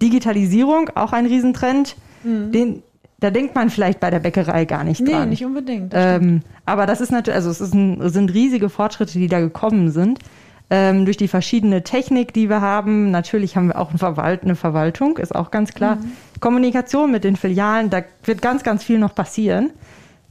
Digitalisierung, 0.00 0.90
auch 0.94 1.12
ein 1.12 1.26
Riesentrend, 1.26 1.96
mhm. 2.22 2.52
den 2.52 2.82
da 3.20 3.30
denkt 3.30 3.54
man 3.54 3.68
vielleicht 3.68 3.98
bei 3.98 4.10
der 4.10 4.20
Bäckerei 4.20 4.64
gar 4.64 4.84
nicht 4.84 5.00
Nee, 5.00 5.10
dran. 5.10 5.28
nicht 5.28 5.44
unbedingt. 5.44 5.92
das 5.92 6.22
Ähm, 6.22 6.42
aber 6.64 6.86
das 6.86 7.00
ist 7.00 7.10
natürlich, 7.10 7.34
also 7.34 7.50
es 7.50 7.60
ein, 7.74 8.08
sind 8.10 8.32
riesige 8.32 8.68
Fortschritte, 8.68 9.18
die 9.18 9.26
da 9.26 9.40
gekommen 9.40 9.90
sind. 9.90 10.20
Ähm, 10.70 11.04
durch 11.06 11.16
die 11.16 11.28
verschiedene 11.28 11.82
Technik, 11.82 12.34
die 12.34 12.50
wir 12.50 12.60
haben. 12.60 13.10
Natürlich 13.10 13.56
haben 13.56 13.68
wir 13.68 13.78
auch 13.78 13.88
eine, 13.88 13.98
Verwalt 13.98 14.42
eine 14.44 14.54
Verwaltung, 14.54 15.16
ist 15.16 15.34
auch 15.34 15.50
ganz 15.50 15.72
klar. 15.72 15.98
Kommunikation 16.40 17.10
mit 17.10 17.24
den 17.24 17.36
Filialen, 17.36 17.88
da 17.88 18.02
wird 18.24 18.42
ganz, 18.42 18.62
ganz 18.62 18.84
viel 18.84 18.98
noch 18.98 19.14
passieren. 19.14 19.70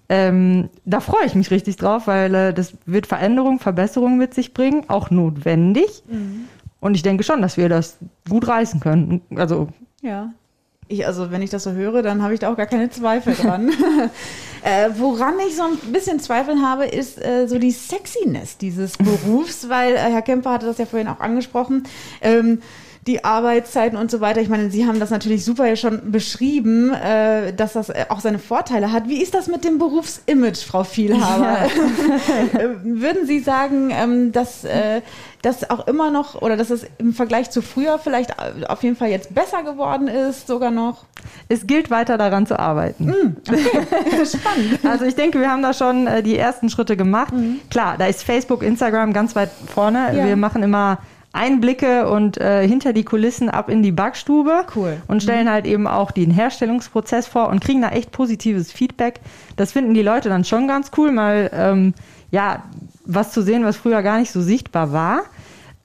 Ähm, 0.09 0.69
da 0.85 1.01
freue 1.01 1.25
ich 1.25 1.35
mich 1.35 1.51
richtig 1.51 1.75
drauf, 1.75 2.07
weil 2.07 2.33
äh, 2.33 2.53
das 2.53 2.73
wird 2.85 3.07
Veränderung, 3.07 3.59
Verbesserung 3.59 4.17
mit 4.17 4.33
sich 4.33 4.53
bringen, 4.53 4.85
auch 4.87 5.09
notwendig. 5.09 6.03
Und 6.79 6.95
ich 6.95 7.01
denke 7.01 7.23
schon, 7.23 7.41
dass 7.41 7.57
wir 7.57 7.69
das 7.69 7.97
gut 8.29 8.47
reißen 8.47 8.79
können. 8.79 9.21
Also 9.35 9.67
Ja. 10.01 10.31
Ich, 10.89 11.05
also 11.05 11.31
wenn 11.31 11.41
ich 11.41 11.49
das 11.49 11.63
so 11.63 11.71
höre, 11.73 12.01
dann 12.01 12.23
habe 12.23 12.33
ich 12.33 12.39
da 12.39 12.49
auch 12.49 12.55
gar 12.55 12.65
keine 12.65 12.89
Zweifel 12.89 13.33
dran. 13.33 13.69
äh, 14.63 14.89
woran 14.97 15.33
ich 15.45 15.57
so 15.57 15.63
ein 15.63 15.91
bisschen 15.91 16.21
Zweifel 16.21 16.61
habe, 16.61 16.85
ist 16.85 17.21
äh, 17.21 17.47
so 17.47 17.59
die 17.59 17.71
Sexiness 17.71 18.57
dieses 18.57 18.95
Berufs, 18.97 19.67
weil 19.67 19.95
äh, 19.95 19.97
Herr 19.97 20.21
Kemper 20.21 20.51
hatte 20.53 20.65
das 20.65 20.77
ja 20.77 20.85
vorhin 20.85 21.09
auch 21.09 21.19
angesprochen. 21.19 21.83
Ähm, 22.21 22.61
die 23.07 23.23
Arbeitszeiten 23.23 23.97
und 23.97 24.11
so 24.11 24.19
weiter. 24.19 24.41
Ich 24.41 24.49
meine, 24.49 24.69
Sie 24.69 24.85
haben 24.85 24.99
das 24.99 25.09
natürlich 25.09 25.45
super 25.45 25.73
schon 25.77 26.11
beschrieben, 26.11 26.93
äh, 26.93 27.53
dass 27.53 27.73
das 27.73 27.89
äh, 27.89 28.05
auch 28.09 28.19
seine 28.19 28.37
Vorteile 28.37 28.91
hat. 28.91 29.07
Wie 29.07 29.21
ist 29.21 29.33
das 29.33 29.47
mit 29.47 29.63
dem 29.63 29.79
Berufsimage, 29.79 30.65
Frau 30.65 30.83
Vielhaber? 30.83 31.57
Äh, 32.57 32.67
Würden 32.83 33.25
Sie 33.25 33.39
sagen, 33.39 33.89
ähm, 33.91 34.31
dass 34.31 34.63
äh, 34.63 35.01
das 35.41 35.69
auch 35.69 35.87
immer 35.87 36.11
noch 36.11 36.41
oder 36.41 36.57
dass 36.57 36.69
es 36.69 36.85
im 36.97 37.13
Vergleich 37.13 37.49
zu 37.49 37.61
früher 37.61 37.99
vielleicht 37.99 38.31
äh, 38.31 38.65
auf 38.65 38.83
jeden 38.83 38.95
Fall 38.95 39.09
jetzt 39.09 39.33
besser 39.33 39.63
geworden 39.63 40.07
ist, 40.07 40.47
sogar 40.47 40.71
noch? 40.71 41.05
es 41.49 41.67
gilt 41.67 41.89
weiter 41.89 42.17
daran 42.17 42.45
zu 42.45 42.59
arbeiten. 42.59 43.37
Spannend. 43.45 44.79
Also 44.83 45.05
ich 45.05 45.15
denke, 45.15 45.39
wir 45.39 45.49
haben 45.49 45.61
da 45.61 45.73
schon 45.73 46.07
die 46.23 46.37
ersten 46.37 46.69
Schritte 46.69 46.97
gemacht. 46.97 47.33
Klar, 47.69 47.95
da 47.97 48.05
ist 48.05 48.23
Facebook, 48.23 48.63
Instagram 48.63 49.13
ganz 49.13 49.35
weit 49.35 49.49
vorne. 49.73 50.15
Ja. 50.15 50.25
Wir 50.25 50.35
machen 50.35 50.63
immer 50.63 50.99
Einblicke 51.37 52.09
und 52.09 52.37
äh, 52.37 52.67
hinter 52.67 52.93
die 52.93 53.03
Kulissen 53.03 53.49
ab 53.49 53.69
in 53.69 53.83
die 53.83 53.91
Backstube 53.91 54.65
Cool. 54.75 54.97
und 55.07 55.23
stellen 55.23 55.49
halt 55.49 55.65
eben 55.65 55.87
auch 55.87 56.11
den 56.11 56.31
Herstellungsprozess 56.31 57.27
vor 57.27 57.49
und 57.49 57.61
kriegen 57.61 57.81
da 57.81 57.89
echt 57.89 58.11
positives 58.11 58.71
Feedback. 58.71 59.19
Das 59.55 59.71
finden 59.71 59.93
die 59.93 60.01
Leute 60.01 60.29
dann 60.29 60.43
schon 60.43 60.67
ganz 60.67 60.91
cool, 60.97 61.11
mal 61.11 61.49
ähm, 61.53 61.93
ja 62.31 62.63
was 63.05 63.31
zu 63.31 63.41
sehen, 63.41 63.63
was 63.63 63.77
früher 63.77 64.01
gar 64.01 64.19
nicht 64.19 64.31
so 64.31 64.41
sichtbar 64.41 64.91
war. 64.91 65.21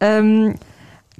Ähm, 0.00 0.54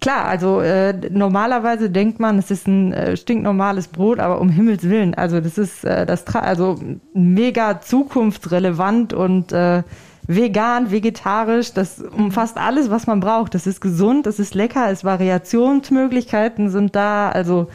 Klar, 0.02 0.24
also 0.24 0.60
äh, 0.60 0.94
normalerweise 1.10 1.88
denkt 1.88 2.18
man, 2.18 2.36
es 2.36 2.50
ist 2.50 2.66
ein 2.66 2.92
äh, 2.92 3.16
stinknormales 3.16 3.86
Brot, 3.86 4.18
aber 4.18 4.40
um 4.40 4.48
Himmels 4.48 4.82
Willen, 4.82 5.14
also 5.14 5.40
das 5.40 5.58
ist 5.58 5.84
äh, 5.84 6.04
das 6.04 6.24
Tra 6.24 6.40
also 6.40 6.76
mega 7.14 7.80
zukunftsrelevant 7.80 9.12
und 9.12 9.52
äh, 9.52 9.84
vegan, 10.26 10.90
vegetarisch, 10.90 11.72
das 11.72 12.00
umfasst 12.00 12.56
alles, 12.56 12.90
was 12.90 13.06
man 13.06 13.20
braucht. 13.20 13.54
Das 13.54 13.66
ist 13.66 13.80
gesund, 13.80 14.26
das 14.26 14.38
ist 14.38 14.54
lecker, 14.54 14.90
es 14.90 15.04
Variationsmöglichkeiten 15.04 16.70
sind 16.70 16.94
da, 16.94 17.30
also 17.30 17.68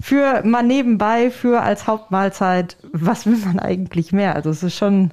für 0.00 0.42
mal 0.44 0.62
nebenbei, 0.62 1.30
für 1.30 1.60
als 1.62 1.86
Hauptmahlzeit, 1.86 2.76
was 2.92 3.26
will 3.26 3.36
man 3.44 3.58
eigentlich 3.58 4.12
mehr? 4.12 4.34
Also 4.34 4.50
es 4.50 4.62
ist 4.62 4.76
schon 4.76 5.10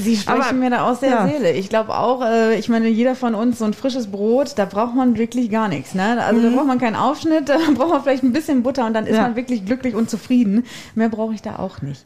Sie 0.00 0.16
sprechen 0.16 0.40
Aber- 0.42 0.52
mir 0.54 0.70
da 0.70 0.82
aus 0.90 1.00
der 1.00 1.08
ja. 1.10 1.28
Seele. 1.28 1.52
Ich 1.52 1.68
glaube 1.70 1.96
auch, 1.96 2.22
äh, 2.22 2.58
ich 2.58 2.68
meine, 2.68 2.88
jeder 2.88 3.14
von 3.14 3.34
uns 3.34 3.58
so 3.60 3.64
ein 3.64 3.72
frisches 3.72 4.08
Brot, 4.08 4.52
da 4.56 4.64
braucht 4.66 4.94
man 4.94 5.16
wirklich 5.16 5.50
gar 5.50 5.68
nichts. 5.68 5.94
Ne? 5.94 6.22
Also 6.22 6.42
da 6.42 6.50
braucht 6.54 6.66
man 6.66 6.78
keinen 6.78 6.96
Aufschnitt, 6.96 7.48
da 7.48 7.56
braucht 7.74 7.90
man 7.90 8.02
vielleicht 8.02 8.22
ein 8.24 8.32
bisschen 8.32 8.62
Butter 8.64 8.84
und 8.86 8.92
dann 8.92 9.06
ist 9.06 9.16
Ja. 9.16 9.22
man 9.22 9.36
wirklich 9.36 9.64
glücklich 9.64 9.94
und 9.94 10.10
zufrieden. 10.10 10.64
Mehr 10.94 11.08
brauche 11.08 11.32
ich 11.32 11.40
da 11.42 11.56
auch 11.58 11.80
nicht. 11.80 12.04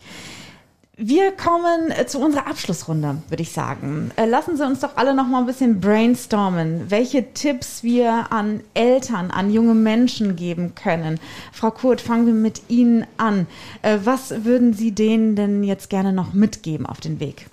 Wir 1.04 1.32
kommen 1.32 1.90
äh, 1.90 2.06
zu 2.06 2.20
unserer 2.20 2.46
Abschlussrunde, 2.46 3.16
würde 3.28 3.42
ich 3.42 3.50
sagen. 3.50 4.12
Äh, 4.14 4.26
Lassen 4.26 4.56
Sie 4.56 4.64
uns 4.64 4.78
doch 4.78 4.96
alle 4.96 5.16
noch 5.16 5.26
mal 5.26 5.40
ein 5.40 5.46
bisschen 5.46 5.80
brainstormen, 5.80 6.92
welche 6.92 7.32
Tipps 7.32 7.82
wir 7.82 8.30
an 8.30 8.60
Eltern, 8.74 9.32
an 9.32 9.50
junge 9.50 9.74
Menschen 9.74 10.36
geben 10.36 10.76
können. 10.76 11.18
Frau 11.52 11.72
Kurt, 11.72 12.00
fangen 12.00 12.26
wir 12.26 12.34
mit 12.34 12.62
Ihnen 12.68 13.04
an. 13.16 13.48
Äh, 13.82 13.98
Was 14.04 14.44
würden 14.44 14.74
Sie 14.74 14.92
denen 14.92 15.34
denn 15.34 15.64
jetzt 15.64 15.90
gerne 15.90 16.12
noch 16.12 16.34
mitgeben 16.34 16.86
auf 16.86 17.00
den 17.00 17.18
Weg? 17.18 17.46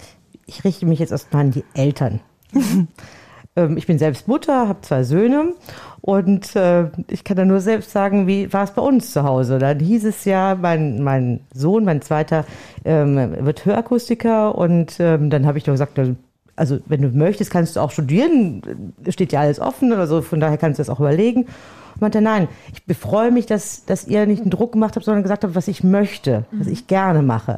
Ich 0.46 0.64
richte 0.64 0.86
mich 0.86 1.00
jetzt 1.00 1.12
erstmal 1.12 1.46
an 1.46 1.52
die 1.52 1.66
Eltern. 1.74 2.20
ähm, 3.60 3.78
ich 3.78 3.88
bin 3.88 4.00
selbst 4.00 4.28
Mutter, 4.28 4.68
habe 4.68 4.82
zwei 4.82 5.04
Söhne 5.04 5.54
und 6.02 6.56
äh, 6.56 6.86
ich 7.08 7.24
kann 7.24 7.38
da 7.38 7.46
nur 7.46 7.60
selbst 7.60 7.92
sagen, 7.92 8.28
wie 8.28 8.52
war 8.54 8.64
es 8.64 8.72
bei 8.72 8.82
uns 8.82 9.12
zu 9.12 9.24
Hause. 9.24 9.60
Dann 9.60 9.80
hieß 9.80 10.06
es 10.06 10.26
ja, 10.26 10.58
mein, 10.60 11.04
mein 11.04 11.42
Sohn, 11.54 11.86
mein 11.86 12.02
zweiter, 12.02 12.46
ähm, 12.86 13.36
wird 13.46 13.66
Hörakustiker 13.66 14.56
und 14.56 15.00
ähm, 15.00 15.30
dann 15.30 15.46
habe 15.46 15.58
ich 15.58 15.64
doch 15.64 15.74
gesagt, 15.74 16.00
also 16.56 16.80
wenn 16.88 17.02
du 17.02 17.10
möchtest, 17.10 17.52
kannst 17.52 17.76
du 17.76 17.80
auch 17.80 17.92
studieren, 17.92 18.62
steht 19.08 19.32
ja 19.32 19.42
alles 19.42 19.60
offen, 19.60 19.94
also 19.94 20.22
von 20.22 20.40
daher 20.40 20.58
kannst 20.58 20.80
du 20.80 20.82
das 20.82 20.90
auch 20.90 21.00
überlegen. 21.00 21.44
Und 21.96 22.02
meinte, 22.02 22.22
nein, 22.22 22.48
ich 22.88 22.98
freue 22.98 23.32
mich, 23.32 23.46
dass, 23.46 23.86
dass 23.86 24.08
ihr 24.08 24.26
nicht 24.26 24.42
einen 24.42 24.52
Druck 24.52 24.74
gemacht 24.74 24.96
habt, 24.96 25.06
sondern 25.06 25.24
gesagt 25.24 25.44
habt, 25.44 25.56
was 25.56 25.68
ich 25.68 25.84
möchte, 25.84 26.46
was 26.52 26.68
ich 26.68 26.88
gerne 26.88 27.22
mache. 27.22 27.58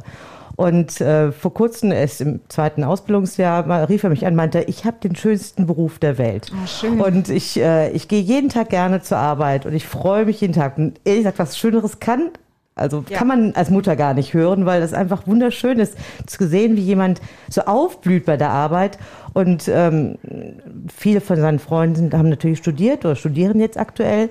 Und 0.62 1.02
äh, 1.02 1.32
vor 1.32 1.56
kurzem, 1.56 1.92
erst 1.92 2.22
im 2.22 2.40
zweiten 2.48 2.84
Ausbildungsjahr, 2.84 3.66
mal, 3.66 3.84
rief 3.86 4.04
er 4.04 4.12
mich 4.12 4.28
an, 4.28 4.36
meinte, 4.36 4.60
ich 4.68 4.86
habe 4.86 4.98
den 5.02 5.16
schönsten 5.16 5.66
Beruf 5.66 5.98
der 5.98 6.20
Welt. 6.20 6.52
Ah, 6.54 6.68
schön. 6.68 7.02
Und 7.02 7.30
ich, 7.30 7.60
äh, 7.60 7.90
ich 7.94 8.08
gehe 8.08 8.22
jeden 8.22 8.50
Tag 8.50 8.70
gerne 8.70 9.02
zur 9.02 9.18
Arbeit 9.18 9.66
und 9.66 9.74
ich 9.74 9.88
freue 9.88 10.26
mich 10.26 10.40
jeden 10.40 10.54
Tag. 10.54 10.78
Und 10.78 11.02
ehrlich 11.04 11.22
gesagt, 11.22 11.40
was 11.40 11.58
Schöneres 11.58 12.00
kann, 12.00 12.30
also 12.76 13.04
Ja. 13.10 13.18
kann 13.18 13.28
man 13.28 13.56
als 13.56 13.72
Mutter 13.72 13.96
gar 13.96 14.14
nicht 14.14 14.36
hören, 14.36 14.68
weil 14.68 14.82
das 14.82 14.94
einfach 14.94 15.26
wunderschön 15.26 15.80
ist, 15.80 15.98
zu 16.28 16.48
sehen, 16.48 16.78
wie 16.78 16.82
jemand 16.82 17.22
so 17.50 17.62
aufblüht 17.62 18.28
bei 18.28 18.38
der 18.38 18.52
Arbeit. 18.52 19.00
Und 19.34 19.68
ähm, 19.68 20.20
viele 20.96 21.22
von 21.22 21.38
seinen 21.38 21.58
Freunden 21.58 22.16
haben 22.16 22.30
natürlich 22.30 22.60
studiert 22.60 23.04
oder 23.04 23.16
studieren 23.16 23.60
jetzt 23.60 23.80
aktuell 23.80 24.30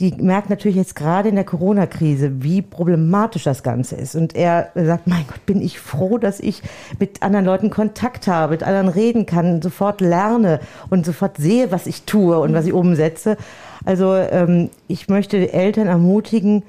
die 0.00 0.12
merkt 0.18 0.50
natürlich 0.50 0.76
jetzt 0.76 0.96
gerade 0.96 1.28
in 1.28 1.36
der 1.36 1.44
Corona-Krise, 1.44 2.42
wie 2.42 2.62
problematisch 2.62 3.44
das 3.44 3.62
Ganze 3.62 3.94
ist. 3.94 4.16
Und 4.16 4.34
er 4.34 4.70
sagt, 4.74 5.06
mein 5.06 5.24
Gott, 5.28 5.46
bin 5.46 5.62
ich 5.62 5.78
froh, 5.78 6.18
dass 6.18 6.40
ich 6.40 6.62
mit 6.98 7.22
anderen 7.22 7.44
Leuten 7.44 7.70
Kontakt 7.70 8.26
habe, 8.26 8.52
mit 8.52 8.64
anderen 8.64 8.88
reden 8.88 9.24
kann, 9.24 9.62
sofort 9.62 10.00
lerne 10.00 10.58
und 10.90 11.06
sofort 11.06 11.36
sehe, 11.36 11.70
was 11.70 11.86
ich 11.86 12.02
tue 12.02 12.40
und 12.40 12.54
was 12.54 12.66
ich 12.66 12.72
umsetze. 12.72 13.36
Also 13.84 14.14
ähm, 14.14 14.70
ich 14.88 15.08
möchte 15.08 15.52
Eltern 15.52 15.86
ermutigen, 15.86 16.64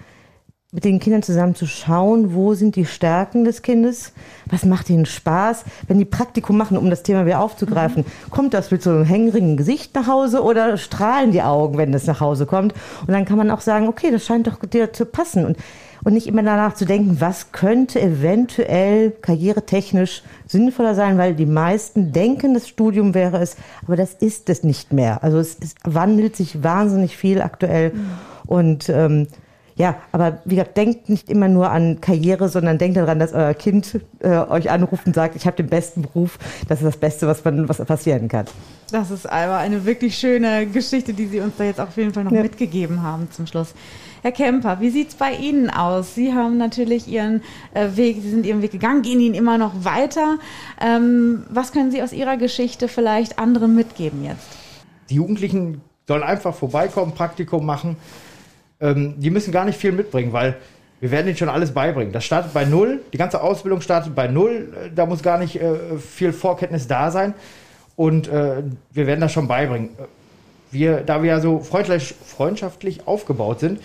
mit 0.76 0.84
den 0.84 1.00
Kindern 1.00 1.24
zusammen 1.24 1.56
zu 1.56 1.68
schauen, 1.68 2.36
wo 2.36 2.54
sind 2.54 2.76
die 2.76 2.86
Stärken 2.86 3.46
des 3.46 3.62
Kindes, 3.62 4.12
was 4.48 4.66
macht 4.66 4.90
ihnen 4.90 5.06
Spaß, 5.06 5.64
wenn 5.88 6.00
die 6.00 6.06
Praktikum 6.06 6.58
machen, 6.58 6.78
um 6.78 6.90
das 6.90 7.02
Thema 7.02 7.26
wieder 7.26 7.40
aufzugreifen, 7.40 8.04
kommt 8.30 8.54
das 8.54 8.72
mit 8.72 8.84
so 8.84 8.90
einem 8.90 9.06
hängerigen 9.06 9.56
Gesicht 9.56 9.96
nach 9.96 10.08
Hause 10.08 10.44
oder 10.44 10.76
strahlen 10.76 11.32
die 11.32 11.42
Augen, 11.42 11.78
wenn 11.78 11.94
das 11.94 12.08
nach 12.08 12.20
Hause 12.20 12.46
kommt? 12.46 12.74
Und 13.08 13.14
dann 13.14 13.24
kann 13.24 13.38
man 13.38 13.52
auch 13.52 13.62
sagen, 13.62 13.88
okay, 13.88 14.12
das 14.12 14.26
scheint 14.26 14.48
doch 14.48 14.58
dir 14.66 14.92
zu 14.92 15.06
passen. 15.06 15.46
Und, 15.46 15.58
und 16.04 16.14
nicht 16.14 16.28
immer 16.28 16.44
danach 16.44 16.76
zu 16.76 16.84
denken, 16.84 17.22
was 17.22 17.54
könnte 17.54 18.02
eventuell 18.02 19.12
karrieretechnisch 19.12 20.24
sinnvoller 20.46 20.94
sein, 20.94 21.18
weil 21.18 21.36
die 21.36 21.46
meisten 21.46 22.12
denken, 22.12 22.54
das 22.54 22.68
Studium 22.68 23.14
wäre 23.14 23.38
es, 23.38 23.56
aber 23.86 23.96
das 23.96 24.14
ist 24.14 24.50
es 24.50 24.64
nicht 24.64 24.92
mehr. 24.92 25.24
Also 25.24 25.40
es, 25.40 25.58
es 25.62 25.74
wandelt 25.86 26.36
sich 26.36 26.64
wahnsinnig 26.64 27.16
viel 27.16 27.42
aktuell. 27.42 27.94
Und 28.46 28.90
ähm, 28.90 29.28
ja, 29.78 29.96
aber 30.14 30.40
wie 30.46 30.56
gesagt, 30.56 30.78
denkt 30.78 31.10
nicht 31.10 31.30
immer 31.30 31.50
nur 31.50 31.70
an 31.70 32.00
Karriere, 32.00 32.48
sondern 32.48 32.78
denkt 32.78 32.96
daran, 32.98 33.20
dass 33.20 33.34
euer 33.34 33.54
Kind 33.54 34.00
äh, 34.20 34.30
euch 34.30 34.70
anruft 34.72 35.06
und 35.06 35.14
sagt, 35.14 35.36
ich 35.36 35.46
habe 35.46 35.58
den 35.58 35.68
besten 35.68 36.04
Beruf. 36.04 36.40
Das 36.70 36.80
ist 36.80 36.86
das 36.86 36.98
Beste, 36.98 37.28
was, 37.28 37.44
man, 37.44 37.68
was 37.68 37.78
passieren 37.80 38.30
kann. 38.30 38.46
Das 38.92 39.12
ist 39.12 39.26
aber 39.30 39.58
eine 39.58 39.86
wirklich 39.86 40.18
schöne 40.18 40.66
Geschichte, 40.68 41.14
die 41.14 41.26
Sie 41.28 41.42
uns 41.42 41.56
da 41.58 41.66
jetzt 41.66 41.82
auf 41.82 41.98
jeden 41.98 42.14
Fall 42.14 42.24
noch 42.24 42.32
Ja. 42.32 42.42
mitgegeben 42.42 43.04
haben 43.04 43.30
zum 43.32 43.48
Schluss. 43.48 43.74
Herr 44.22 44.32
Kemper, 44.32 44.80
wie 44.80 44.90
sieht's 44.90 45.16
bei 45.16 45.34
Ihnen 45.34 45.70
aus? 45.70 46.16
Sie 46.16 46.34
haben 46.34 46.58
natürlich 46.58 47.08
Ihren 47.08 47.42
äh, 47.74 47.90
Weg, 47.96 48.18
Sie 48.22 48.30
sind 48.30 48.46
Ihren 48.46 48.62
Weg 48.62 48.72
gegangen, 48.72 49.02
gehen 49.02 49.20
ihn 49.20 49.34
immer 49.34 49.58
noch 49.58 49.84
weiter. 49.84 50.38
Ähm, 50.82 51.44
was 51.50 51.72
können 51.74 51.92
Sie 51.92 52.02
aus 52.02 52.14
Ihrer 52.14 52.38
Geschichte 52.38 52.88
vielleicht 52.88 53.38
anderen 53.40 53.76
mitgeben 53.76 54.24
jetzt? 54.24 54.48
Die 55.10 55.16
Jugendlichen 55.16 55.82
sollen 56.08 56.24
einfach 56.24 56.56
vorbeikommen, 56.56 57.12
Praktikum 57.14 57.66
machen. 57.66 57.98
Ähm, 58.86 59.16
die 59.18 59.30
müssen 59.30 59.52
gar 59.52 59.66
nicht 59.66 59.80
viel 59.80 59.92
mitbringen, 59.92 60.32
weil 60.32 60.56
wir 61.00 61.12
werden 61.12 61.28
ihnen 61.28 61.38
schon 61.38 61.50
alles 61.50 61.72
beibringen. 61.72 62.14
Das 62.14 62.24
startet 62.24 62.54
bei 62.54 62.66
Null, 62.66 63.02
die 63.12 63.18
ganze 63.18 63.42
Ausbildung 63.42 63.82
startet 63.82 64.16
bei 64.16 64.28
Null. 64.28 64.74
Äh, 64.86 64.90
Da 64.94 65.06
muss 65.06 65.24
gar 65.24 65.38
nicht 65.38 65.60
äh, 65.60 65.98
viel 65.98 66.32
Vorkenntnis 66.34 66.88
da 66.88 67.12
sein. 67.12 67.34
Und 67.96 68.28
äh, 68.28 68.64
wir 68.92 69.08
werden 69.08 69.22
das 69.22 69.32
schon 69.32 69.48
beibringen. 69.48 69.90
Wir, 70.72 71.02
da 71.02 71.24
wir 71.24 71.30
ja 71.30 71.40
so 71.40 71.60
freundlich, 71.60 72.14
freundschaftlich 72.26 73.08
aufgebaut 73.08 73.60
sind, 73.62 73.80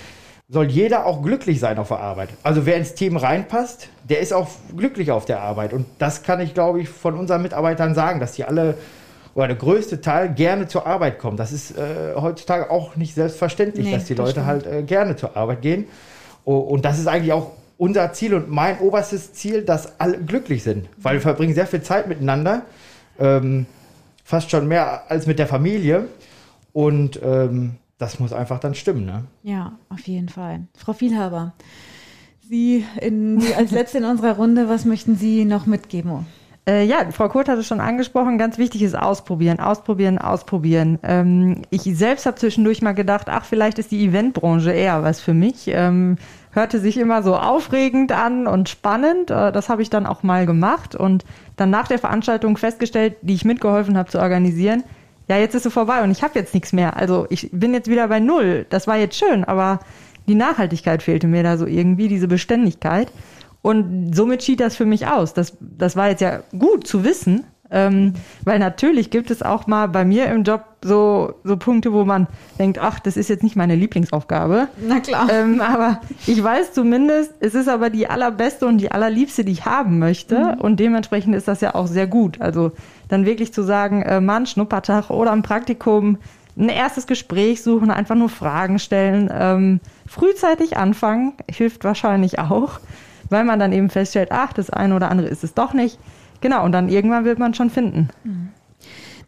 soll 0.49 0.67
jeder 0.67 1.07
auch 1.07 1.23
glücklich 1.23 1.61
sein 1.61 1.79
auf 1.79 1.89
der 1.89 2.01
Arbeit. 2.01 2.31
Also 2.43 2.67
wer 2.67 2.77
ins 2.77 2.95
Team 2.95 3.17
reinpasst, 3.17 3.89
der 4.09 4.19
ist 4.19 4.33
auch 4.33 4.49
glücklich 4.77 5.13
auf 5.13 5.25
der 5.25 5.41
Arbeit. 5.41 5.73
Und 5.73 5.87
das 6.01 6.25
kann 6.25 6.41
ich, 6.41 6.55
glaube 6.55 6.81
ich, 6.81 6.89
von 6.89 7.15
unseren 7.15 7.43
Mitarbeitern 7.43 7.95
sagen, 7.95 8.19
dass 8.19 8.33
die 8.33 8.45
alle 8.45 8.75
oder 9.35 9.49
der 9.49 9.57
größte 9.57 10.01
Teil 10.01 10.35
gerne 10.35 10.67
zur 10.69 10.87
Arbeit 10.87 11.19
kommen. 11.19 11.37
Das 11.37 11.53
ist 11.53 11.77
äh, 11.77 12.15
heutzutage 12.17 12.71
auch 12.71 12.97
nicht 12.97 13.15
selbstverständlich, 13.15 13.87
Nee, 13.87 13.93
dass 13.93 14.05
die 14.07 14.15
das 14.15 14.27
Leute 14.27 14.33
stimmt. 14.41 14.47
halt 14.47 14.67
äh, 14.67 14.83
gerne 14.83 15.17
zur 15.17 15.37
Arbeit 15.37 15.63
gehen. 15.63 15.87
Und 16.45 16.85
das 16.85 16.99
ist 16.99 17.07
eigentlich 17.07 17.33
auch 17.33 17.53
unser 17.77 18.13
Ziel 18.13 18.35
und 18.35 18.51
mein 18.51 18.79
oberstes 18.81 19.33
Ziel, 19.35 19.63
dass 19.63 20.01
alle 20.01 20.19
glücklich 20.19 20.63
sind. 20.63 20.89
Weil 20.99 21.15
wir 21.15 21.21
verbringen 21.21 21.55
sehr 21.55 21.67
viel 21.67 21.83
Zeit 21.83 22.09
miteinander. 22.09 22.63
Ähm, 23.19 23.67
fast 24.25 24.51
schon 24.51 24.67
mehr 24.67 25.11
als 25.11 25.27
mit 25.27 25.39
der 25.39 25.47
Familie. 25.47 26.09
Und 26.73 27.21
ähm, 27.23 27.77
das 27.99 28.19
muss 28.19 28.33
einfach 28.33 28.59
dann 28.59 28.75
stimmen. 28.75 29.05
Ne? 29.05 29.25
Ja, 29.43 29.73
auf 29.91 30.01
jeden 30.01 30.29
Fall. 30.29 30.63
Frau 30.77 30.93
Vielhaber, 30.93 31.53
Sie 32.49 32.85
in, 33.01 33.41
als 33.57 33.71
Letzte 33.71 33.99
in 33.99 34.05
unserer 34.05 34.37
Runde, 34.37 34.69
was 34.69 34.85
möchten 34.85 35.17
Sie 35.17 35.45
noch 35.45 35.67
mitgeben? 35.67 36.27
Äh, 36.69 36.85
ja, 36.85 37.11
Frau 37.11 37.29
Kurt 37.29 37.49
hat 37.49 37.59
es 37.59 37.67
schon 37.67 37.81
angesprochen, 37.81 38.39
ganz 38.39 38.59
wichtig 38.59 38.83
ist 38.83 38.97
ausprobieren, 38.97 39.61
ausprobieren, 39.61 40.19
ausprobieren. 40.19 40.99
Ähm, 41.03 41.63
ich 41.71 41.83
selbst 41.83 42.27
habe 42.27 42.37
zwischendurch 42.37 42.83
mal 42.83 42.93
gedacht, 42.93 43.29
ach, 43.31 43.45
vielleicht 43.45 43.79
ist 43.79 43.91
die 43.91 44.05
Eventbranche 44.05 44.71
eher 44.71 45.03
was 45.03 45.21
für 45.21 45.35
mich. 45.35 45.69
Ähm, 45.69 46.17
hörte 46.53 46.79
sich 46.79 46.99
immer 46.99 47.23
so 47.23 47.37
aufregend 47.37 48.13
an 48.13 48.47
und 48.47 48.69
spannend. 48.69 49.31
Äh, 49.31 49.53
das 49.53 49.69
habe 49.69 49.83
ich 49.83 49.91
dann 49.91 50.07
auch 50.07 50.23
mal 50.23 50.47
gemacht 50.47 50.95
und 50.95 51.25
dann 51.57 51.71
nach 51.71 51.89
der 51.89 51.99
Veranstaltung 51.99 52.57
festgestellt, 52.57 53.17
die 53.23 53.35
ich 53.35 53.45
mitgeholfen 53.45 53.97
habe 53.97 54.11
zu 54.11 54.19
organisieren, 54.19 54.85
ja, 55.31 55.39
jetzt 55.39 55.55
ist 55.55 55.63
sie 55.63 55.71
vorbei 55.71 56.03
und 56.03 56.11
ich 56.11 56.25
habe 56.25 56.37
jetzt 56.37 56.55
nichts 56.55 56.73
mehr. 56.73 56.97
Also 56.97 57.27
ich 57.31 57.51
bin 57.53 57.73
jetzt 57.73 57.89
wieder 57.89 58.09
bei 58.09 58.19
Null. 58.19 58.67
Das 58.69 58.89
war 58.89 58.97
jetzt 58.97 59.17
schön, 59.17 59.45
aber 59.45 59.79
die 60.27 60.35
Nachhaltigkeit 60.35 61.05
fehlte 61.05 61.29
mir 61.29 61.45
da 61.45 61.57
so 61.57 61.67
irgendwie, 61.67 62.09
diese 62.09 62.27
Beständigkeit. 62.27 63.13
Und 63.63 64.15
somit 64.15 64.43
schied 64.43 64.61
das 64.61 64.77
für 64.77 64.87
mich 64.87 65.07
aus. 65.07 65.35
Das, 65.35 65.57
das 65.61 65.97
war 65.97 66.09
jetzt 66.09 66.21
ja 66.21 66.41
gut 66.59 66.87
zu 66.87 67.05
wissen, 67.05 67.45
ähm, 67.71 68.15
weil 68.45 68.59
natürlich 68.59 69.11
gibt 69.11 69.31
es 69.31 69.43
auch 69.43 69.67
mal 69.67 69.87
bei 69.87 70.05
mir 70.05 70.27
im 70.27 70.43
Job 70.43 70.65
so, 70.83 71.35
so 71.45 71.57
Punkte, 71.57 71.93
wo 71.93 72.05
man 72.05 72.27
denkt, 72.59 72.79
ach, 72.79 72.99
das 72.99 73.17
ist 73.17 73.29
jetzt 73.29 73.45
nicht 73.45 73.55
meine 73.55 73.77
Lieblingsaufgabe. 73.77 74.69
Na 74.81 75.01
klar. 75.01 75.29
Ähm, 75.31 75.61
aber 75.61 76.01
ich 76.27 76.43
weiß 76.43 76.73
zumindest, 76.73 77.33
es 77.41 77.55
ist 77.55 77.69
aber 77.69 77.91
die 77.91 78.09
allerbeste 78.09 78.67
und 78.67 78.79
die 78.79 78.91
allerliebste, 78.91 79.45
die 79.45 79.53
ich 79.53 79.67
haben 79.67 79.99
möchte. 79.99 80.39
Mhm. 80.39 80.61
Und 80.61 80.81
dementsprechend 80.81 81.35
ist 81.35 81.47
das 81.47 81.61
ja 81.61 81.75
auch 81.75 81.87
sehr 81.87 82.07
gut. 82.07 82.41
Also 82.41 82.73
dann 83.09 83.25
wirklich 83.25 83.53
zu 83.53 83.63
sagen, 83.63 84.03
äh, 84.03 84.21
Mann, 84.21 84.47
Schnuppertag 84.47 85.11
oder 85.11 85.31
ein 85.33 85.43
Praktikum, 85.43 86.19
ein 86.59 86.69
erstes 86.69 87.07
Gespräch 87.07 87.63
suchen, 87.63 87.91
einfach 87.91 88.17
nur 88.17 88.29
Fragen 88.29 88.81
stellen, 88.81 89.31
ähm, 89.33 89.81
frühzeitig 90.07 90.77
anfangen, 90.77 91.35
hilft 91.49 91.85
wahrscheinlich 91.85 92.41
auch, 92.41 92.81
weil 93.31 93.45
man 93.45 93.59
dann 93.59 93.73
eben 93.73 93.89
feststellt, 93.89 94.29
ach, 94.31 94.53
das 94.53 94.71
eine 94.71 94.95
oder 94.95 95.11
andere 95.11 95.29
ist 95.29 95.45
es 95.45 95.55
doch 95.55 95.73
nicht. 95.73 95.99
Genau, 96.41 96.65
und 96.65 96.73
dann 96.73 96.89
irgendwann 96.89 97.25
wird 97.25 97.39
man 97.39 97.55
schon 97.55 97.71
finden. 97.71 98.09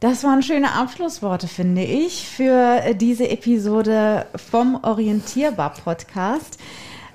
Das 0.00 0.24
waren 0.24 0.42
schöne 0.42 0.72
Abschlussworte, 0.72 1.46
finde 1.46 1.82
ich, 1.82 2.26
für 2.28 2.80
diese 2.94 3.30
Episode 3.30 4.26
vom 4.34 4.78
Orientierbar 4.82 5.74
Podcast. 5.74 6.58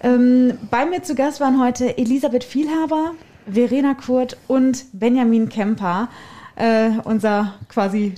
Ähm, 0.01 0.57
bei 0.69 0.85
mir 0.85 1.03
zu 1.03 1.15
Gast 1.15 1.41
waren 1.41 1.59
heute 1.61 1.97
Elisabeth 1.97 2.43
Vielhaber, 2.43 3.13
Verena 3.45 3.93
Kurt 3.93 4.37
und 4.47 4.85
Benjamin 4.93 5.49
Kemper, 5.49 6.09
äh, 6.55 6.91
unser 7.03 7.55
quasi 7.67 8.15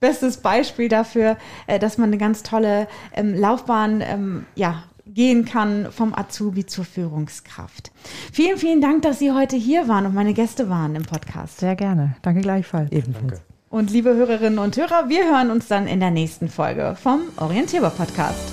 bestes 0.00 0.38
Beispiel 0.38 0.88
dafür, 0.88 1.36
äh, 1.66 1.78
dass 1.78 1.98
man 1.98 2.08
eine 2.08 2.18
ganz 2.18 2.42
tolle 2.42 2.88
ähm, 3.14 3.34
Laufbahn 3.34 4.02
ähm, 4.04 4.46
ja, 4.54 4.82
gehen 5.20 5.44
kann 5.44 5.92
vom 5.92 6.14
Azubi 6.14 6.64
zur 6.64 6.86
Führungskraft. 6.86 7.92
Vielen, 8.32 8.56
vielen 8.56 8.80
Dank, 8.80 9.02
dass 9.02 9.18
Sie 9.18 9.32
heute 9.32 9.54
hier 9.54 9.86
waren 9.86 10.06
und 10.06 10.14
meine 10.14 10.32
Gäste 10.32 10.70
waren 10.70 10.96
im 10.96 11.02
Podcast. 11.02 11.58
Sehr 11.58 11.76
gerne. 11.76 12.16
Danke 12.22 12.40
gleichfalls. 12.40 12.90
Ebenfalls. 12.90 13.26
Danke. 13.26 13.42
Und 13.68 13.90
liebe 13.90 14.14
Hörerinnen 14.14 14.58
und 14.58 14.78
Hörer, 14.78 15.10
wir 15.10 15.24
hören 15.24 15.50
uns 15.50 15.68
dann 15.68 15.86
in 15.86 16.00
der 16.00 16.10
nächsten 16.10 16.48
Folge 16.48 16.96
vom 16.98 17.20
Orientierbar 17.36 17.90
Podcast. 17.90 18.50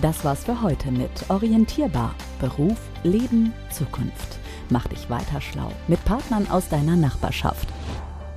Das 0.00 0.24
war's 0.24 0.44
für 0.44 0.62
heute 0.62 0.90
mit 0.92 1.28
Orientierbar. 1.28 2.14
Beruf, 2.40 2.78
Leben, 3.02 3.52
Zukunft. 3.70 4.38
Mach 4.70 4.86
dich 4.86 5.10
weiter 5.10 5.42
schlau 5.42 5.70
mit 5.88 6.02
Partnern 6.06 6.50
aus 6.50 6.70
deiner 6.70 6.96
Nachbarschaft. 6.96 7.68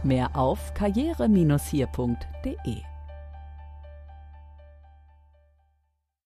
Mehr 0.03 0.35
auf 0.35 0.73
karriere-hier.de 0.73 2.92